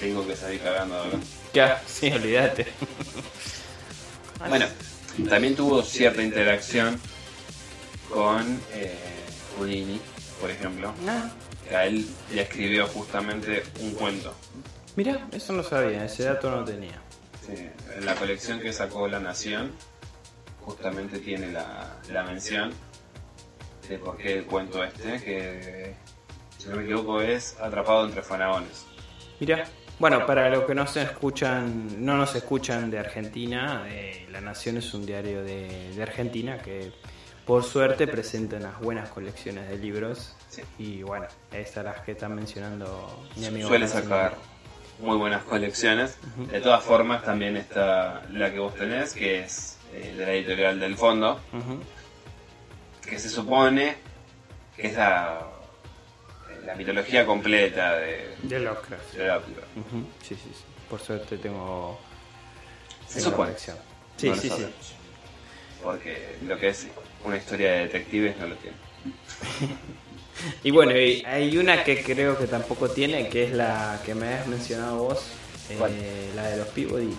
[0.00, 1.16] Tengo que salir cagando acá.
[1.54, 2.66] Ya, sí, olvídate.
[4.48, 4.66] Bueno,
[5.28, 6.98] también tuvo cierta interacción
[8.08, 8.96] con eh,
[9.58, 10.00] Houdini,
[10.40, 10.94] por ejemplo.
[11.06, 11.30] Ah,
[11.68, 14.34] que A él le escribió justamente un cuento.
[14.96, 17.00] mira, eso no sabía, ese dato no tenía.
[17.96, 19.72] En la colección que sacó La Nación,
[20.60, 22.72] justamente tiene la, la mención
[23.88, 25.94] de por qué el cuento este, que
[26.58, 28.86] si no me equivoco es Atrapado entre faraones.
[29.40, 29.64] Mira,
[29.98, 34.76] bueno, para los que no se escuchan, no nos escuchan de Argentina, eh, La Nación
[34.76, 36.92] es un diario de, de Argentina que
[37.46, 40.36] por suerte presenta unas buenas colecciones de libros.
[40.48, 40.62] Sí.
[40.78, 43.68] Y bueno, estas las que están mencionando mi amigo.
[43.68, 44.36] Suele sacar
[45.00, 46.16] muy buenas colecciones.
[46.50, 50.78] De todas formas, también está la que vos tenés, que es eh, de la editorial
[50.80, 51.40] del fondo,
[53.02, 53.96] que se supone
[54.76, 55.40] que es la,
[56.64, 59.12] la mitología completa de, De Lovecraft.
[59.14, 59.76] de Lovecraft.
[59.76, 60.64] Ujú, Sí, sí, sí.
[60.88, 61.98] Por suerte tengo.
[63.08, 63.36] ¿Se supone?
[63.48, 63.76] colección.
[64.16, 64.66] Sí, No sí, sí.
[65.82, 66.86] Porque lo que es
[67.24, 68.76] una historia de detectives no lo tiene.
[70.64, 74.34] Y bueno, y hay una que creo que tampoco tiene, que es la que me
[74.34, 75.18] has mencionado vos,
[75.70, 77.14] eh, la de los Peabody.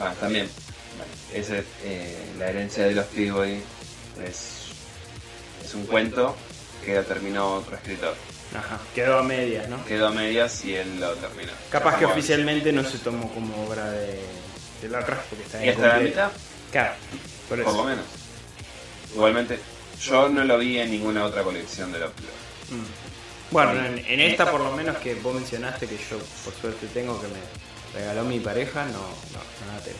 [0.00, 0.48] Ah, también.
[1.32, 3.60] Ese, eh, la herencia de los Peabody
[4.24, 4.72] es,
[5.64, 6.36] es un cuento
[6.84, 8.14] que lo terminó otro escritor.
[8.56, 9.84] Ajá, quedó a medias, ¿no?
[9.84, 11.52] Quedó a medias y él lo terminó.
[11.70, 14.18] Capaz que oficialmente no se tomó como obra de,
[14.82, 16.30] de Lovecraft porque está ¿Y hasta la mitad?
[16.72, 16.94] Claro,
[17.48, 17.84] por eso.
[17.84, 18.04] menos.
[19.14, 19.58] Igualmente,
[20.02, 22.70] yo no lo vi en ninguna otra colección de Lovecraft.
[22.70, 23.52] Mm.
[23.52, 27.20] Bueno, en, en esta por lo menos que vos mencionaste que yo por suerte tengo
[27.20, 29.98] que me regaló mi pareja, no, no, no la tengo.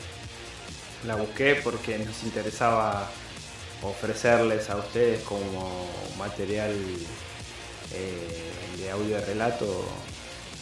[1.07, 3.11] La busqué porque nos interesaba
[3.83, 5.89] ofrecerles a ustedes como
[6.19, 6.75] material
[7.93, 9.85] eh, de audio de relato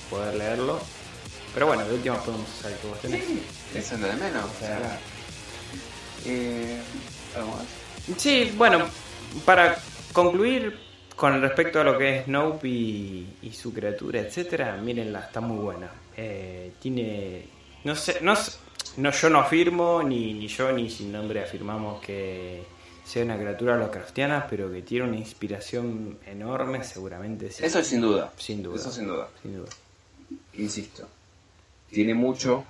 [0.09, 0.81] poder leerlo.
[1.53, 3.25] Pero bueno, de última podemos usar el que vos tenés.
[3.75, 4.45] Eso es lo de menos.
[4.45, 4.99] O sea,
[6.25, 6.81] Eh,
[7.37, 7.65] ¿Algo más?
[8.21, 8.87] Sí, bueno,
[9.45, 9.77] para
[10.13, 10.79] concluir
[11.17, 15.59] con respecto a lo que es Snope y, y su criatura, etcétera, mírenla, está muy
[15.59, 15.91] buena.
[16.17, 17.45] Eh, tiene,
[17.85, 18.59] no sé, no, sé-
[18.99, 22.63] no, yo no afirmo ni, ni yo ni sin nombre afirmamos que
[23.05, 27.65] sea una criatura Lovecraftiana, pero que tiene una inspiración enorme, seguramente sí.
[27.65, 28.33] Eso sin duda.
[28.37, 28.77] Sin duda.
[28.77, 29.29] Eso sin duda.
[29.43, 29.69] Sin duda.
[30.55, 31.09] Insisto.
[31.91, 32.65] Tiene mucho,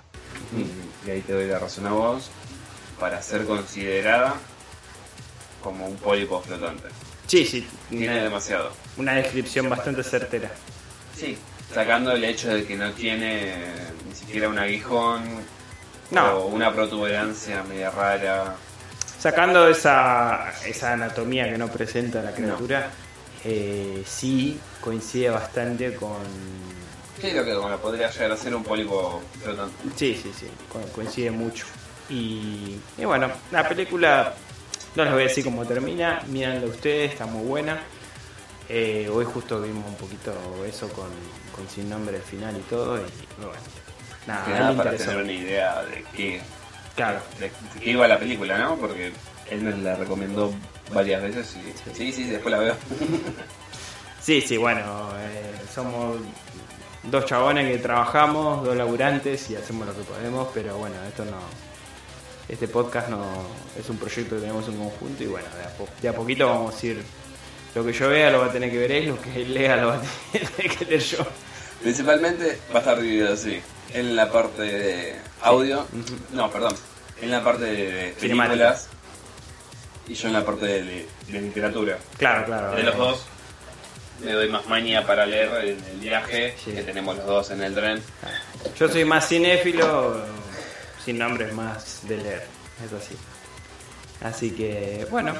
[1.05, 2.29] y ahí te doy la razón a vos,
[2.99, 4.35] para ser considerada
[5.61, 6.87] como un pólipo flotante.
[7.27, 8.71] Sí, sí, Tiene una, demasiado.
[8.97, 10.49] una descripción bastante certera.
[11.15, 11.37] Sí.
[11.73, 13.53] Sacando el hecho de que no tiene
[14.07, 15.23] ni siquiera un aguijón
[16.09, 16.31] No.
[16.37, 18.55] o una protuberancia media rara.
[19.19, 22.89] Sacando esa, esa anatomía que no presenta la criatura,
[23.43, 26.17] eh, sí coincide bastante con...
[27.21, 29.75] Sí, lo que bueno, podría llegar a ser un pólipo flotante.
[29.97, 31.65] Sí, sí, sí, co- coincide mucho.
[32.09, 34.33] Y, y bueno, la película,
[34.95, 37.79] no les voy a decir cómo termina, mírenla ustedes, está muy buena.
[38.67, 40.33] Eh, hoy justo vimos un poquito
[40.67, 41.09] eso con,
[41.55, 43.01] con Sin Nombre al final y todo, y
[43.37, 43.51] bueno,
[44.27, 46.41] nada, nada para tener una idea de qué,
[46.95, 48.75] Claro, de, de qué iba la película, ¿no?
[48.75, 49.11] Porque
[49.49, 50.53] él me la recomendó
[50.93, 52.75] varias veces y sí, sí, después la veo.
[54.21, 54.81] Sí, sí, bueno,
[55.17, 56.17] eh, somos
[57.03, 61.37] dos chabones que trabajamos, dos laburantes y hacemos lo que podemos, pero bueno, esto no.
[62.49, 63.23] Este podcast no
[63.79, 66.47] es un proyecto que tenemos en conjunto y bueno, de a, po- de a poquito
[66.47, 67.03] vamos a ir.
[67.75, 69.75] Lo que yo vea lo va a tener que ver él, lo que él lea
[69.77, 71.17] lo va a tener que leer yo.
[71.83, 73.61] Principalmente va a estar dividido así.
[73.93, 75.85] En la parte de audio,
[76.33, 76.75] no, perdón,
[77.21, 78.87] en la parte de películas
[80.07, 81.97] y yo en la parte de, de literatura.
[82.17, 82.75] Claro, claro.
[82.75, 83.23] De los dos
[84.23, 86.71] me doy más maña para leer en el viaje Sí.
[86.71, 88.01] que tenemos los dos en el tren.
[88.77, 90.21] Yo soy más cinéfilo,
[91.09, 92.45] sin nombres más de leer,
[92.85, 93.15] es así.
[94.21, 95.33] Así que, bueno,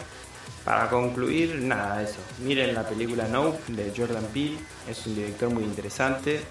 [0.65, 2.17] para concluir, nada, eso.
[2.39, 4.57] Miren la película Nope de Jordan Peele,
[4.89, 6.41] es un director muy interesante.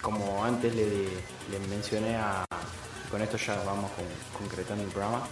[0.00, 2.44] Como antes le, le mencioné a.
[3.10, 5.26] Con esto ya vamos con- concretando el programa.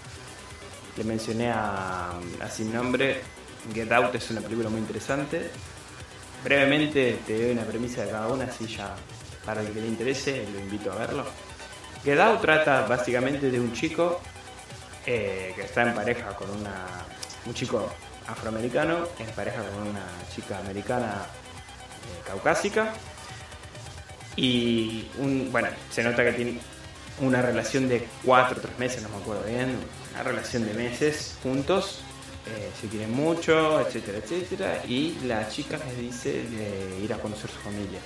[0.97, 2.11] Le mencioné a,
[2.41, 3.21] a Sin Nombre.
[3.73, 5.51] Get Out es una película muy interesante.
[6.43, 8.97] Brevemente te doy una premisa de cada una, así ya
[9.45, 11.25] para el que le interese lo invito a verlo.
[12.07, 14.21] Out trata básicamente de un chico
[15.07, 17.05] eh, que está en pareja con una,
[17.47, 17.89] un chico
[18.27, 22.93] afroamericano, en pareja con una chica americana eh, caucásica.
[24.37, 25.09] Y
[25.51, 26.59] bueno, se nota que tiene
[27.21, 29.77] una relación de cuatro o tres meses, no me acuerdo bien,
[30.15, 32.01] una relación de meses juntos,
[32.47, 37.51] eh, se quieren mucho, etcétera, etcétera, y la chica les dice de ir a conocer
[37.51, 38.01] su familia.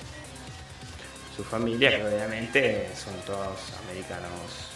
[1.35, 4.69] Su familia, que obviamente son todos americanos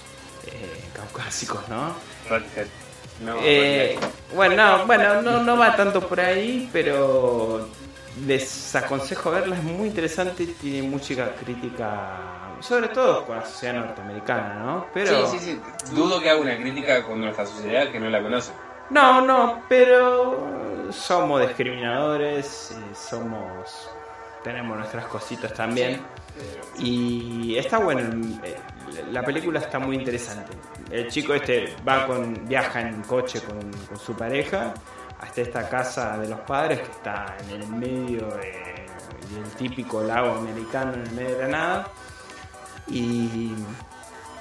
[0.48, 1.96] eh, caucásicos, ¿no?
[3.44, 3.98] Eh,
[4.34, 7.68] bueno, no, bueno, no, no va tanto por ahí, pero
[8.26, 12.18] les aconsejo verla, es muy interesante, tiene mucha crítica,
[12.60, 14.88] sobre todo con la sociedad norteamericana, ¿no?
[14.94, 15.62] Pero, Sí, sí, sí.
[15.94, 18.52] Dudo que haga una crítica con nuestra sociedad que no la conoce.
[18.90, 23.90] No, no, pero somos discriminadores, eh, somos,
[24.44, 26.02] tenemos nuestras cositas también.
[26.80, 28.02] Y está bueno,
[28.44, 28.56] eh,
[29.12, 30.52] la película está muy interesante.
[30.90, 33.70] El chico este va con, viaja en coche con,
[34.00, 34.74] su pareja
[35.20, 38.88] hasta esta casa de los padres que está en el medio de-
[39.36, 41.88] del típico lago americano en el medio de la nada.
[42.88, 43.54] Y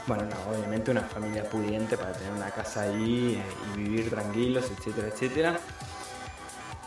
[0.06, 4.70] bueno, no, obviamente una familia pudiente para tener una casa ahí eh, y vivir tranquilos,
[4.78, 5.58] etcétera, etcétera.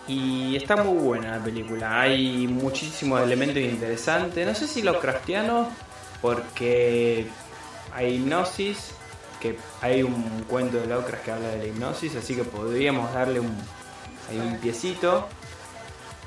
[0.08, 2.02] Y está muy buena la película.
[2.02, 4.46] Hay muchísimos elementos interesantes.
[4.46, 5.68] No sé si los craftianos,
[6.22, 7.28] porque
[7.94, 8.92] hay hipnosis,
[9.40, 13.40] que hay un cuento de Lovecraft que habla de la hipnosis, así que podríamos darle
[13.40, 13.56] un,
[14.30, 15.28] hay un piecito.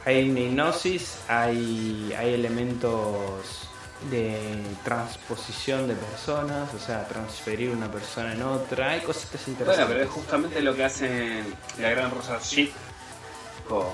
[0.06, 3.68] Hay una hipnosis, hay, hay elementos
[4.10, 9.86] de transposición de personas, o sea, transferir una persona en otra, hay cositas Bueno, interesantes.
[9.88, 12.70] pero es justamente lo que hacen la gran Rosa Ship
[13.68, 13.86] con,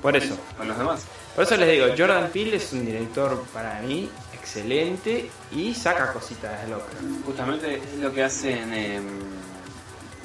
[0.00, 0.36] Por eso.
[0.56, 1.04] con los demás.
[1.34, 6.62] Por eso les digo, Jordan Peele es un director para mí excelente y saca cositas
[6.62, 7.24] de Lovecraft.
[7.26, 9.06] Justamente es lo que hacen en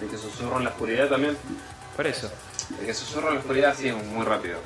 [0.01, 1.35] el que susurro en la oscuridad también.
[1.95, 2.31] Por eso.
[2.79, 4.59] El que susurra en la oscuridad sí es muy rápido.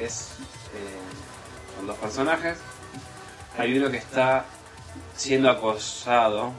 [0.00, 0.32] Es
[0.74, 2.58] eh, con dos personajes.
[3.56, 4.44] Hay uno que está
[5.16, 6.52] siendo acosado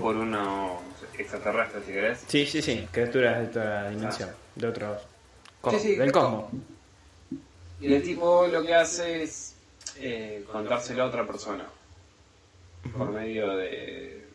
[0.00, 0.78] por unos
[1.18, 2.24] extraterrestres, si querés.
[2.26, 4.66] Sí, sí, sí, criaturas de otra dimensión, de
[5.70, 5.96] Sí, sí.
[5.96, 6.44] del cosmos.
[7.80, 9.54] Y el tipo lo que hace es
[9.96, 11.66] eh, contárselo a otra persona.
[12.96, 14.26] Por medio de.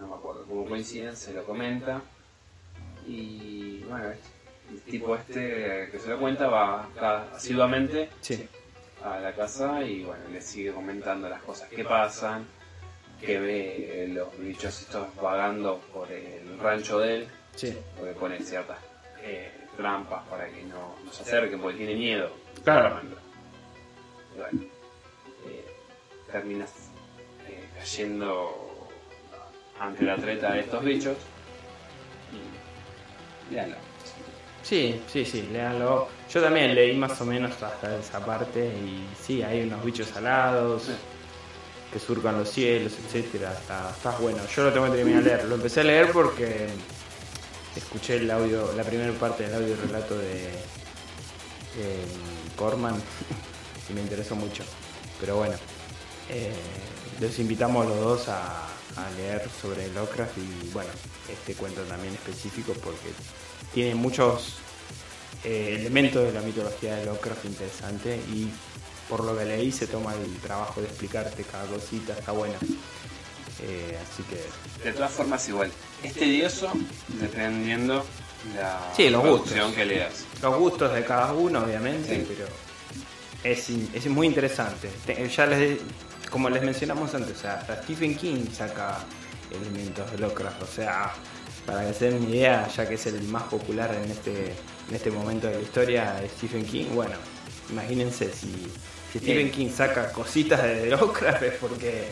[0.00, 2.02] No me acuerdo, como coincidencia lo comenta.
[3.06, 4.12] Y bueno,
[4.70, 6.88] el tipo este que se lo cuenta va
[7.34, 8.48] asiduamente Sí,
[9.04, 12.46] a la casa y bueno, le sigue comentando las cosas que pasan,
[13.20, 17.76] que ve los bichos estos vagando por el rancho de él, sí.
[17.98, 18.78] porque pone ciertas
[19.22, 22.30] eh, trampas para que no, no se acerquen porque tiene miedo.
[22.62, 23.00] Claro.
[24.34, 24.60] Y bueno,
[25.46, 25.66] eh,
[26.30, 26.70] terminas
[27.48, 28.88] eh, cayendo
[29.78, 31.16] ante la treta de estos bichos.
[32.32, 33.54] Y.
[34.62, 36.08] Sí, sí, sí, léanlo.
[36.32, 40.84] Yo también leí más o menos hasta esa parte y sí, hay unos bichos alados
[40.84, 40.92] Sí.
[41.92, 43.52] que surcan los cielos, etcétera.
[43.52, 44.38] Está, está bueno.
[44.56, 45.44] Yo lo tengo que terminar de leer.
[45.44, 46.68] Lo empecé a leer porque
[47.76, 50.48] escuché el audio, la primera parte del audio relato de
[51.76, 52.04] eh,
[52.56, 52.94] Corman
[53.90, 54.64] y me interesó mucho.
[55.20, 55.54] Pero bueno,
[56.30, 56.52] eh,
[57.20, 58.68] les invitamos los dos a,
[59.16, 60.90] leer sobre Lovecraft y bueno,
[61.28, 63.12] este cuento también específico porque
[63.72, 64.58] tiene muchos
[65.42, 68.48] eh, elementos de la mitología de Lovecraft interesante y
[69.08, 72.54] por lo que leí se toma el trabajo de explicarte cada cosita, está bueno.
[73.62, 75.70] Eh, así que De todas formas, igual,
[76.02, 76.72] es tedioso
[77.20, 78.04] dependiendo
[78.56, 79.72] la Sí, los gustos.
[79.74, 80.24] que leas.
[80.42, 82.26] los gustos de cada uno, obviamente, Sí.
[82.28, 82.46] pero
[83.44, 84.90] es, es muy interesante.
[85.06, 85.78] Te- Ya les,
[86.30, 88.98] como les mencionamos antes, o sea, hasta Stephen King saca
[89.50, 91.12] elementos de Lovecraft, o sea,
[91.64, 94.46] para que se den una idea, ya que es el más popular en este,
[94.88, 97.14] en este momento de la historia Stephen King, bueno,
[97.70, 98.50] imagínense si,
[99.12, 99.50] si Stephen.
[99.50, 102.08] King saca cositas de Lovecraft es porque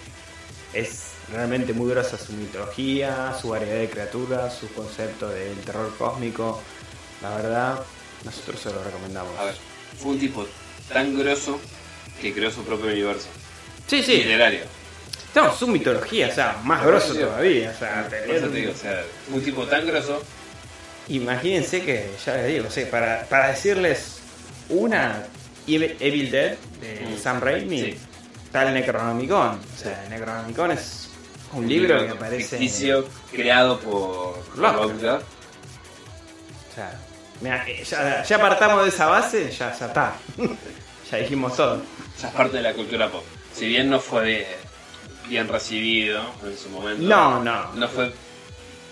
[0.73, 6.61] es realmente muy grosa su mitología, su variedad de criaturas, su concepto del terror cósmico.
[7.23, 7.81] La verdad,
[8.25, 9.39] nosotros se lo recomendamos.
[9.39, 9.55] A ver,
[10.01, 10.47] fue un tipo
[10.93, 11.59] tan grosso
[12.21, 13.27] que creó su propio universo
[13.87, 14.61] Sí, sí, literario.
[15.35, 17.71] no, su mitología, o sea, más grosso todavía.
[17.75, 19.03] O sea, tener- te digo, o sea,
[19.33, 20.23] un tipo tan grosso
[21.09, 24.19] Imagínense que, ya les digo, o sea, para, para decirles
[24.69, 25.27] una
[25.67, 27.19] Evil Evil Dead de Mm.
[27.21, 27.99] Sam Raimi, Sí.
[28.45, 29.59] está el Necronomicon.
[29.59, 31.02] O sea, el Necronomicon es
[31.53, 32.57] un libro que aparece.
[32.59, 34.89] ficticio creado por Lovecraft.
[35.03, 35.25] Lovecraft.
[36.71, 37.01] O sea,
[37.41, 40.15] mirá, ya, ya partamos de esa base, ya, ya está.
[41.11, 41.83] ya dijimos todo.
[42.21, 43.25] Ya es parte de la cultura pop.
[43.55, 44.45] Si bien no fue bien,
[45.29, 47.73] bien recibido en su momento, No, no.
[47.75, 48.13] no fue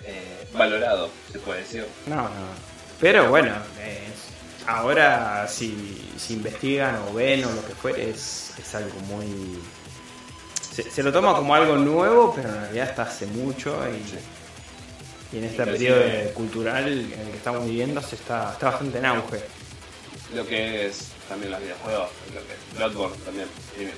[0.04, 1.86] eh, valorado, se puede decir.
[2.06, 2.70] No, no.
[3.00, 4.08] Pero bueno, eh,
[4.66, 9.58] ahora si, si investigan o ven o lo que fuere, es, es algo muy...
[10.82, 15.38] Se, se lo toma como algo nuevo, pero en realidad está hace mucho y, y
[15.38, 16.00] en este periodo
[16.34, 19.40] cultural en el que estamos viviendo se está, está bastante en auge.
[20.34, 23.48] Lo que es también los videojuegos, lo que es Bloodborne también,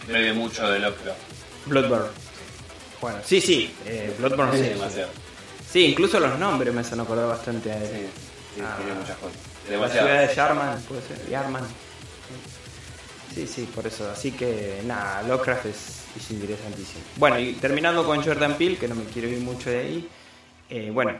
[0.07, 1.19] bebe mucho de Lovecraft.
[1.67, 2.09] Bloodborne.
[3.01, 5.11] Bueno, sí, sí, eh, Bloodborne Sí, demasiado.
[5.71, 7.87] Sí, incluso los nombres me hacen acordar bastante a él.
[7.87, 8.07] Sí,
[8.57, 8.77] sí, Ah.
[8.99, 9.37] muchas cosas.
[9.71, 11.63] La ciudad de Yarman, puede ser, Yarman.
[13.35, 14.11] Sí, sí, por eso.
[14.11, 17.05] Así que nada, Lovecraft es, es interesantísimo.
[17.17, 20.09] Bueno, y terminando con Jordan Peele, que no me quiero ir mucho de ahí.
[20.69, 21.13] eh, bueno,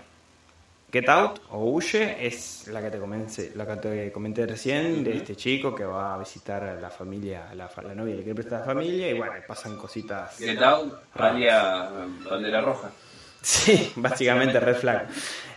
[0.93, 5.17] Get Out o Huye es la que te comencé, la que te comenté recién, de
[5.17, 8.59] este chico que va a visitar a la familia, a la, la novia que presta
[8.59, 10.37] la familia, y bueno, pasan cositas.
[10.37, 12.91] Get Out, bandera roja.
[13.43, 15.09] Sí, básicamente Red Flag.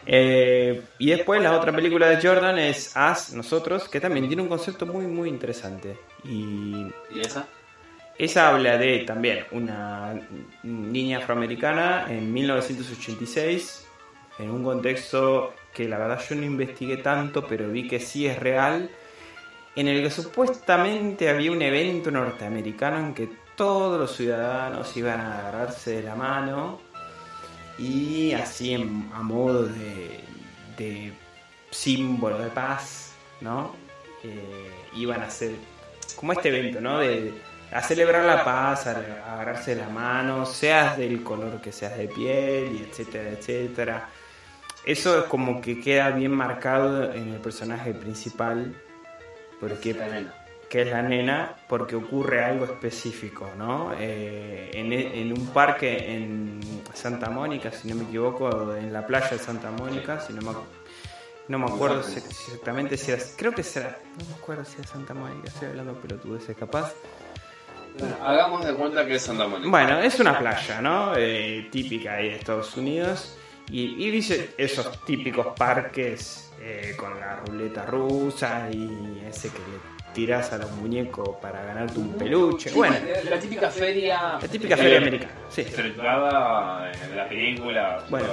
[0.08, 4.50] Eh, y después la otra película de Jordan es As, Nosotros, que también tiene un
[4.50, 5.98] concepto muy, muy interesante.
[6.24, 7.48] Y ¿Y esa?
[8.18, 10.14] esa habla de también una
[10.64, 13.86] niña afroamericana en 1986,
[14.40, 18.40] en un contexto que la verdad yo no investigué tanto, pero vi que sí es
[18.40, 18.90] real.
[19.76, 25.40] en el que supuestamente había un evento norteamericano en que todos los ciudadanos iban a
[25.40, 26.80] agarrarse de la mano
[27.78, 31.14] y así a modo de,
[31.72, 33.76] símbolo de paz, ¿no?
[34.24, 35.52] Eh, iban a hacer
[36.16, 37.00] como este evento, ¿no?
[37.00, 37.34] De,
[37.72, 38.92] a celebrar la paz, a,
[39.34, 44.10] agarrarse la mano, seas del color que seas de piel, y etcétera, etcétera.
[44.86, 48.76] Eso es como que queda bien marcado en el personaje principal
[49.60, 49.96] porque.
[50.70, 56.60] Que es la nena porque ocurre algo específico no eh, e, en, un parque en
[56.94, 60.58] Santa Mónica si no me equivoco en la playa de Santa Mónica si no me
[61.48, 65.14] no me acuerdo exactamente si era creo que será no me acuerdo si era Santa
[65.14, 66.94] Mónica estoy hablando pelotudeces capaz
[67.98, 69.70] bueno, hagamos de cuenta que es Santa Mónica.
[69.70, 71.16] Bueno, es una playa, ¿no?
[71.16, 73.38] Eh, típica ahí de Estados Unidos.
[73.70, 79.95] Y, y dice esos típicos parques eh, con la ruleta rusa y ese que le
[80.16, 82.72] tirás a los muñecos para ganarte un peluche.
[82.72, 82.96] bueno,
[83.30, 84.40] la típica feria.
[84.42, 85.66] La típica feria americana, sí.
[85.76, 88.04] en la película.
[88.10, 88.28] Bueno,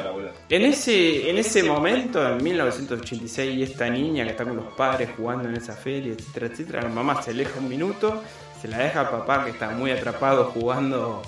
[0.49, 5.49] en ese, en ese momento, en 1986, esta niña que está con los padres jugando
[5.49, 8.23] en esa feria, etcétera, etcétera, la mamá se aleja un minuto,
[8.61, 11.21] se la deja a papá que está muy atrapado jugando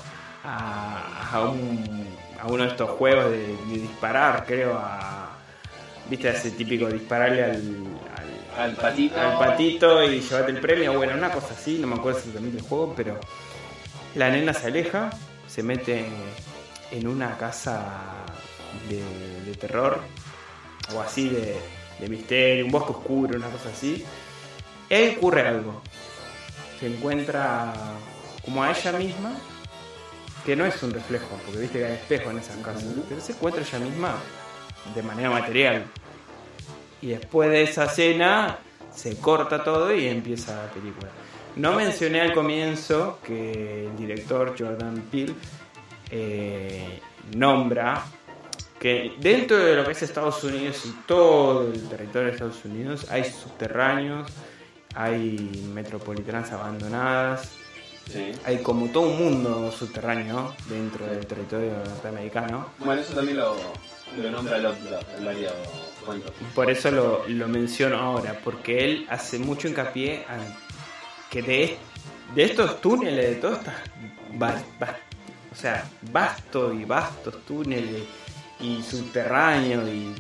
[0.45, 2.07] a, a, un,
[2.41, 5.25] a uno de estos juegos de, de disparar, creo, a
[6.09, 7.85] viste ese típico dispararle al,
[8.57, 9.21] al, patito.
[9.21, 10.95] al patito y llevarte el premio.
[10.95, 13.19] Bueno, una cosa así, no me acuerdo exactamente el juego, pero
[14.15, 15.11] la nena se aleja,
[15.47, 16.07] se mete
[16.91, 18.25] en una casa
[18.89, 20.01] de, terror
[20.95, 21.59] o así de,
[22.09, 24.05] misterio, un bosque oscuro, una cosa así.
[24.91, 25.83] Y ocurre algo.
[26.79, 27.73] Se encuentra
[28.45, 29.33] como a ella misma,
[30.45, 33.33] que no es un reflejo, porque viste que hay espejo en esa casa, pero se
[33.33, 34.17] encuentra ella misma
[34.95, 35.87] de manera material.
[37.05, 38.57] Y después de esa escena
[38.91, 41.11] se corta todo y empieza la película.
[41.57, 45.35] No mencioné al comienzo que el director Jordan Peele
[46.11, 47.01] eh,
[47.37, 48.03] nombra
[48.81, 53.07] que dentro de lo que es Estados Unidos y todo el territorio de Estados Unidos
[53.11, 54.31] hay subterráneos,
[54.95, 57.51] hay metropolitanas abandonadas,
[58.47, 62.71] hay como todo un mundo subterráneo dentro del territorio norteamericano.
[62.79, 63.57] Bueno, eso también lo,
[64.17, 64.67] lo nombra el,
[66.55, 70.39] Por eso lo, lo, menciono ahora, porque él hace mucho hincapié a
[71.31, 71.77] que de,
[72.35, 73.75] de estos túneles, de todos estos
[75.53, 78.03] o sea, vastos y vastos túneles
[78.61, 80.13] y subterráneos y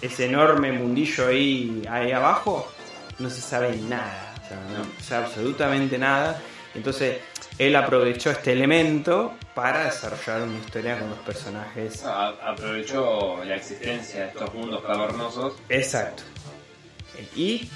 [0.00, 2.70] ese enorme mundillo ahí, ahí abajo,
[3.18, 6.40] no se sabe nada, o sea, no se sabe absolutamente nada.
[6.74, 7.18] Entonces,
[7.58, 12.04] él aprovechó este elemento para desarrollar una historia con los personajes.
[12.04, 15.54] aprovechó la existencia de estos mundos cavernosos.
[15.68, 16.22] Exacto.
[17.34, 17.68] Y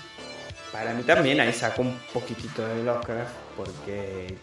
[0.72, 4.36] para mí también ahí sacó un poquitito de Lovecraft, porque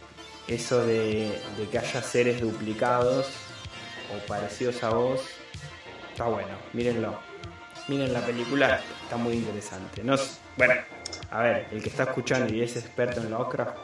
[0.47, 1.39] eso de,
[1.71, 3.27] que haya seres duplicados
[4.13, 5.21] o parecidos a vos,
[6.11, 7.19] está bueno, mírenlo.
[7.87, 10.03] Miren la película, está muy interesante.
[10.03, 10.15] No,
[10.57, 10.75] bueno,
[11.31, 13.77] a ver, el que está escuchando y es experto en Lovecraft,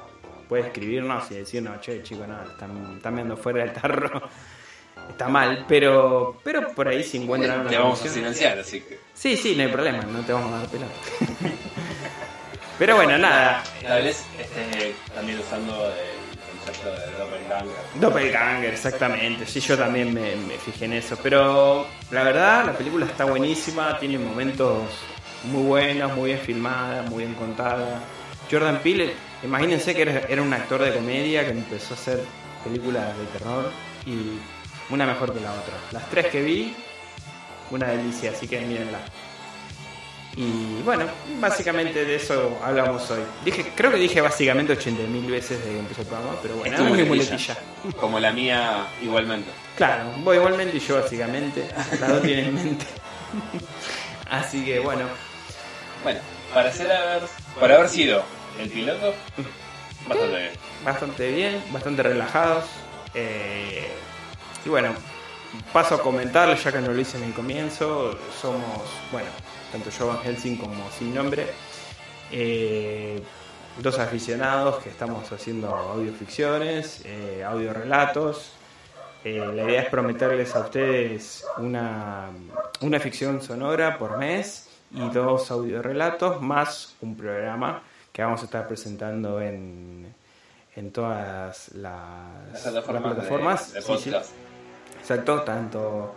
[0.48, 4.22] puede escribirnos y decirnos, che, chico, no, están, están viendo fuera del tarro.
[5.10, 9.00] Está mal, pero pero por ahí se encuentran una Te vamos a silenciar, así que.
[9.14, 10.94] Sí, sí, no hay problema, no te vamos a dar pelota.
[12.80, 13.64] pero bueno, nada.
[13.84, 17.76] Tal vez estés también usando el concepto de Doppelganger.
[18.00, 19.46] Doppelganger, exactamente.
[19.46, 21.18] Sí, yo también me, me fijé en eso.
[21.22, 24.84] Pero la verdad, la película está buenísima, tiene momentos
[25.44, 28.02] muy buenos, muy bien filmada, muy bien contada.
[28.50, 29.14] Jordan Peele
[29.46, 32.24] Imagínense que era, un actor de comedia que empezó a hacer
[32.64, 33.72] películas de terror
[34.06, 34.40] y
[34.92, 35.76] una mejor que la otra.
[35.92, 36.76] Las tres que vi,
[37.70, 39.00] una delicia, así que mírenla.
[40.36, 41.06] Y bueno,
[41.40, 43.22] básicamente de eso hablamos hoy.
[43.46, 46.84] Dije, creo que dije básicamente 80.000 veces desde que empezó el programa, pero bueno, es
[46.84, 47.56] muy muletilla.
[48.00, 49.50] Como la mía igualmente.
[49.78, 51.70] Claro, vos igualmente y yo básicamente.
[52.00, 52.86] Las dos tienen en mente.
[54.30, 55.06] Así que bueno.
[56.04, 56.20] Bueno,
[56.54, 57.24] para ser haber,
[57.60, 58.24] para haber sido
[58.60, 59.14] el piloto,
[60.08, 60.52] bastante bien.
[60.84, 62.66] Bastante bien, bastante relajados.
[63.14, 63.88] Eh,
[64.66, 64.94] y bueno,
[65.74, 68.18] paso a comentarles, ya que no lo hice en el comienzo.
[68.42, 68.82] Somos,
[69.12, 69.30] bueno,
[69.72, 71.48] tanto yo Van Helsing como Sin Nombre.
[72.32, 73.22] Eh,
[73.82, 78.52] dos aficionados que estamos haciendo audioficciones, eh, audiorelatos.
[79.24, 82.30] Eh, la idea es prometerles a ustedes una,
[82.82, 84.65] una ficción sonora por mes
[84.96, 87.82] y dos audiorelatos más un programa
[88.12, 90.14] que vamos a estar presentando en,
[90.76, 93.76] en todas las, plataformas.
[95.02, 96.16] Exacto, tanto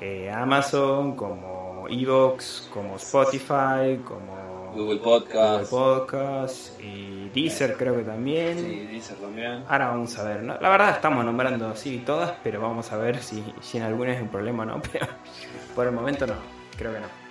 [0.00, 5.70] eh, Amazon como Evox, como Spotify, como Google Google Podcast.
[5.70, 8.58] Podcast y Deezer creo que también.
[8.58, 9.64] Sí, Deezer también.
[9.68, 10.58] Ahora vamos a ver, ¿no?
[10.60, 14.20] La verdad estamos nombrando así todas, pero vamos a ver si, si en alguna es
[14.20, 14.82] un problema o no.
[14.92, 15.06] Pero
[15.74, 16.34] por el momento no,
[16.76, 17.23] creo que no.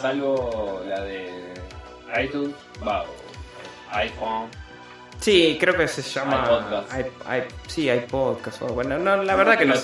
[0.00, 1.54] Salvo la de
[2.22, 2.54] iTunes,
[2.86, 3.04] va,
[3.92, 4.48] iPhone.
[5.20, 6.44] Sí, creo que se llama.
[6.46, 6.92] iPodcast.
[6.98, 8.62] i- i- sí, hay podcast.
[8.62, 9.74] o- Bueno, no, la verdad que no.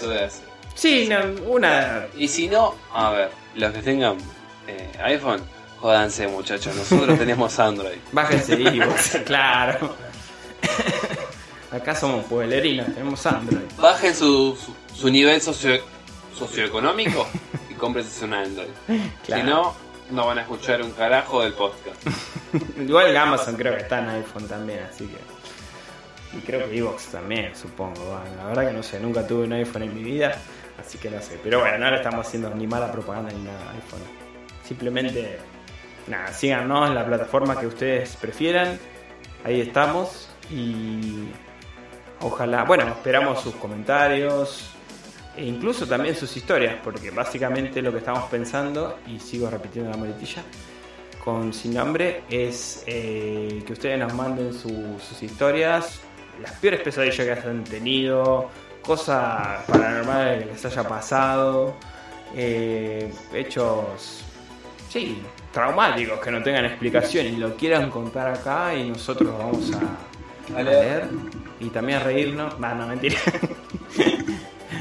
[0.74, 1.18] Sí, no,
[1.50, 2.06] una.
[2.16, 4.16] Y si no, a ver, los que tengan
[4.66, 5.42] eh, iPhone,
[5.80, 7.98] jódanse muchachos, nosotros tenemos Android.
[8.12, 9.94] Bájense Evox, claro.
[11.70, 13.64] Acá somos pueblerinos, tenemos Android.
[13.78, 15.78] Bajen su, su, su nivel socio,
[16.38, 17.26] socioeconómico
[17.70, 18.68] y cómprense un Android.
[19.26, 19.42] Claro.
[19.42, 19.74] Si no,
[20.11, 22.07] no van a escuchar un carajo del podcast.
[22.78, 26.36] Igual que Amazon creo que está en iPhone también, así que.
[26.36, 28.04] Y creo que Evox también, supongo.
[28.04, 30.36] Bueno, la verdad que no sé, nunca tuve un iPhone en mi vida,
[30.78, 31.40] así que no sé.
[31.42, 34.02] Pero bueno, no le estamos haciendo ni mala propaganda ni nada iPhone.
[34.64, 35.38] Simplemente,
[36.09, 38.78] nada, síganos en la plataforma que ustedes prefieran.
[39.44, 40.28] Ahí estamos.
[40.50, 41.28] Y
[42.20, 44.76] ojalá, bueno, esperamos sus comentarios.
[45.37, 49.97] E incluso también sus historias, porque básicamente lo que estamos pensando, y sigo repitiendo la
[49.97, 50.43] muletilla,
[51.22, 56.01] con Sin Nombre es eh, que ustedes nos manden su- sus historias,
[56.41, 58.49] las peores pesadillas que hayan tenido,
[58.82, 61.74] cosas paranormales que les haya pasado,
[62.34, 64.22] eh, hechos,
[64.89, 65.20] sí,
[65.53, 70.62] traumáticos que no tengan explicación y lo quieran contar acá y nosotros lo vamos a,
[70.62, 70.64] leer.
[70.64, 71.09] leer
[71.61, 72.59] y también a reírnos.
[72.61, 73.18] No, no, mentira.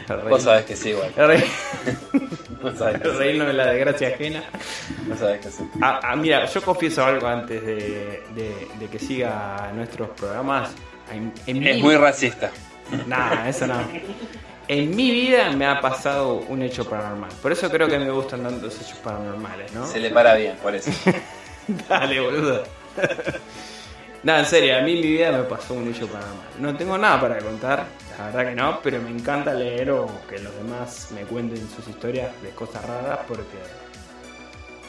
[0.29, 1.45] Vos sabés que sí, reír-
[2.61, 4.43] Vos sabés que reírnos de la desgracia ajena.
[5.07, 5.63] Vos sabés que sí.
[5.81, 10.71] Ah, ah, mira, yo confieso algo antes de, de- de que siga nuestros programas.
[11.11, 12.49] En, en Es mi- muy racista.
[13.07, 13.75] Nah, eso no.
[14.67, 17.29] En mi vida me ha pasado un hecho paranormal.
[17.41, 19.85] Por eso creo que me gustan tanto los hechos paranormales, ¿no?
[19.85, 20.89] Se le para bien, por eso.
[21.89, 22.63] Dale, boludo.
[24.23, 26.47] Nada, en serio, a mí en mi vida me pasó un hecho paranormal.
[26.59, 27.85] No tengo nada para contar,
[28.17, 31.87] la verdad que no, pero me encanta leer o que los demás me cuenten sus
[31.87, 33.57] historias de cosas raras porque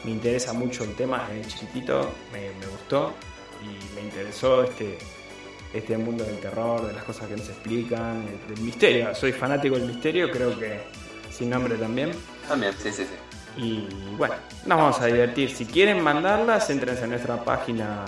[0.03, 3.13] me interesa mucho el tema desde chiquitito, me, me gustó
[3.61, 4.97] y me interesó este,
[5.73, 9.13] este mundo del terror, de las cosas que no se explican, del misterio.
[9.13, 10.81] Soy fanático del misterio, creo que
[11.29, 12.11] sin nombre también.
[12.47, 13.61] También, sí, sí, sí.
[13.61, 15.49] Y bueno, nos vamos a divertir.
[15.49, 18.05] Si quieren mandarlas, entren a nuestra página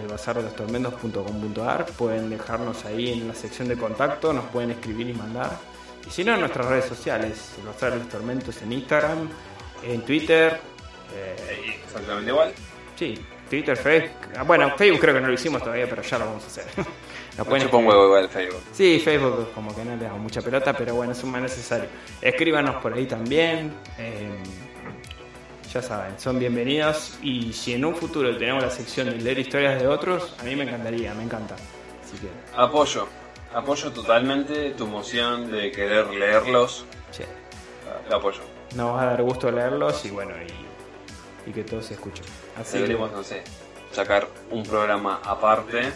[0.00, 1.86] elbazardelostormentos.com.ar.
[1.96, 5.50] Pueden dejarnos ahí en la sección de contacto, nos pueden escribir y mandar.
[6.06, 9.28] Y si no, en nuestras redes sociales, el Bazar de los Tormentos en Instagram,
[9.82, 10.58] en Twitter.
[11.14, 12.52] eh, Exactamente igual.
[12.96, 13.14] sí,
[13.48, 14.10] Twitter, Facebook.
[14.36, 16.64] ah, Bueno, Facebook creo que no lo hicimos todavía, pero ya lo vamos a hacer.
[17.38, 18.60] Me pueden chupa un huevo igual Facebook.
[18.72, 21.86] Sí, Facebook como que no le damos mucha pelota, pero bueno, es un más necesario.
[22.20, 23.72] Escríbanos por ahí también.
[23.98, 24.30] eh,
[25.72, 27.18] ya saben, son bienvenidos.
[27.22, 30.56] Y si en un futuro tenemos la sección de leer historias de otros, a mí
[30.56, 31.54] me encantaría, me encanta.
[31.54, 33.06] Así que, Apoyo.
[33.54, 36.84] Apoyo totalmente tu moción de querer leerlos.
[38.08, 38.40] Lo apoyo.
[38.76, 40.32] nos va a dar gusto leerlos y bueno,
[41.46, 42.24] y, y que todos se escuchen.
[42.56, 43.42] Así que, Deberíamos, no sé,
[43.92, 45.92] sacar un programa aparte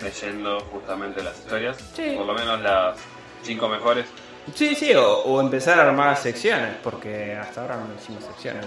[0.00, 1.76] leyendo justamente las historias.
[1.94, 2.14] Sí.
[2.16, 2.98] Por lo menos las
[3.42, 4.06] cinco mejores.
[4.54, 8.66] Sí, sí, o, empezar a armar secciones, porque hasta ahora no hicimos secciones.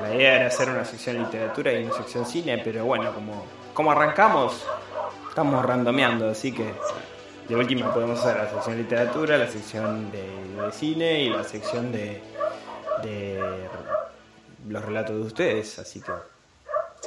[0.00, 3.44] La idea era hacer una sección literatura y una sección cine, pero bueno, como,
[3.74, 4.64] como arrancamos,
[5.28, 6.72] estamos randomeando, así que
[7.48, 10.22] de última podemos hacer la sección literatura, la sección de,
[10.72, 12.22] cine y la sección de,
[13.02, 13.40] de
[14.68, 16.12] los relatos de ustedes, así que...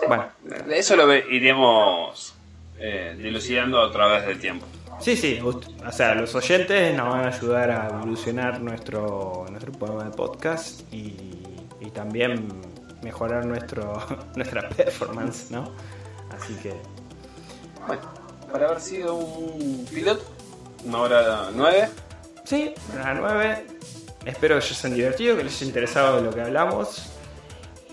[0.08, 0.28] Bueno,
[0.70, 2.36] Eso lo iremos
[2.78, 4.66] eh, dilucidando a través del tiempo.
[5.00, 10.06] Sí, sí, o sea, los oyentes nos van a ayudar a evolucionar nuestro, nuestro programa
[10.06, 11.16] de podcast y,
[11.80, 12.48] y también
[13.04, 14.02] mejorar nuestro,
[14.36, 15.72] nuestra performance, ¿no?
[16.32, 16.74] Así que,
[17.86, 18.02] Bueno,
[18.52, 20.24] para haber sido un piloto,
[20.86, 21.90] una hora nueve.
[22.46, 23.66] sí, a las 9.
[24.26, 27.12] Espero que se hayan divertido, que les haya interesado de lo que hablamos.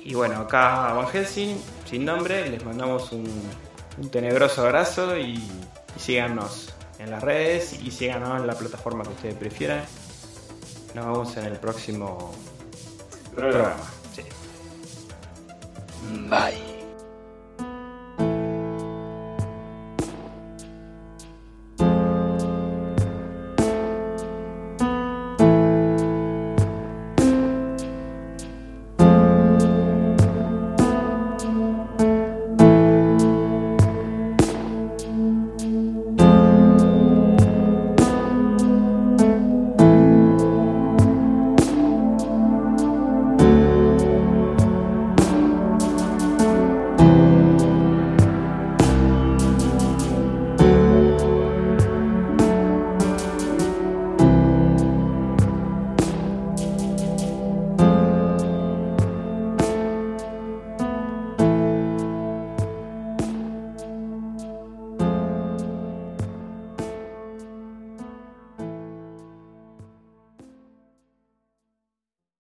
[0.03, 1.57] Y bueno, acá Van Helsing,
[1.89, 3.29] sin nombre, les mandamos un,
[3.99, 6.72] un tenebroso abrazo y, y síganos
[7.03, 9.85] en las redes y síganos en la plataforma que ustedes prefieran.
[10.95, 12.33] Nos vemos en el próximo
[13.35, 13.75] Programa.
[13.75, 13.91] programa.
[14.15, 14.23] Sí.
[16.29, 16.72] Bye.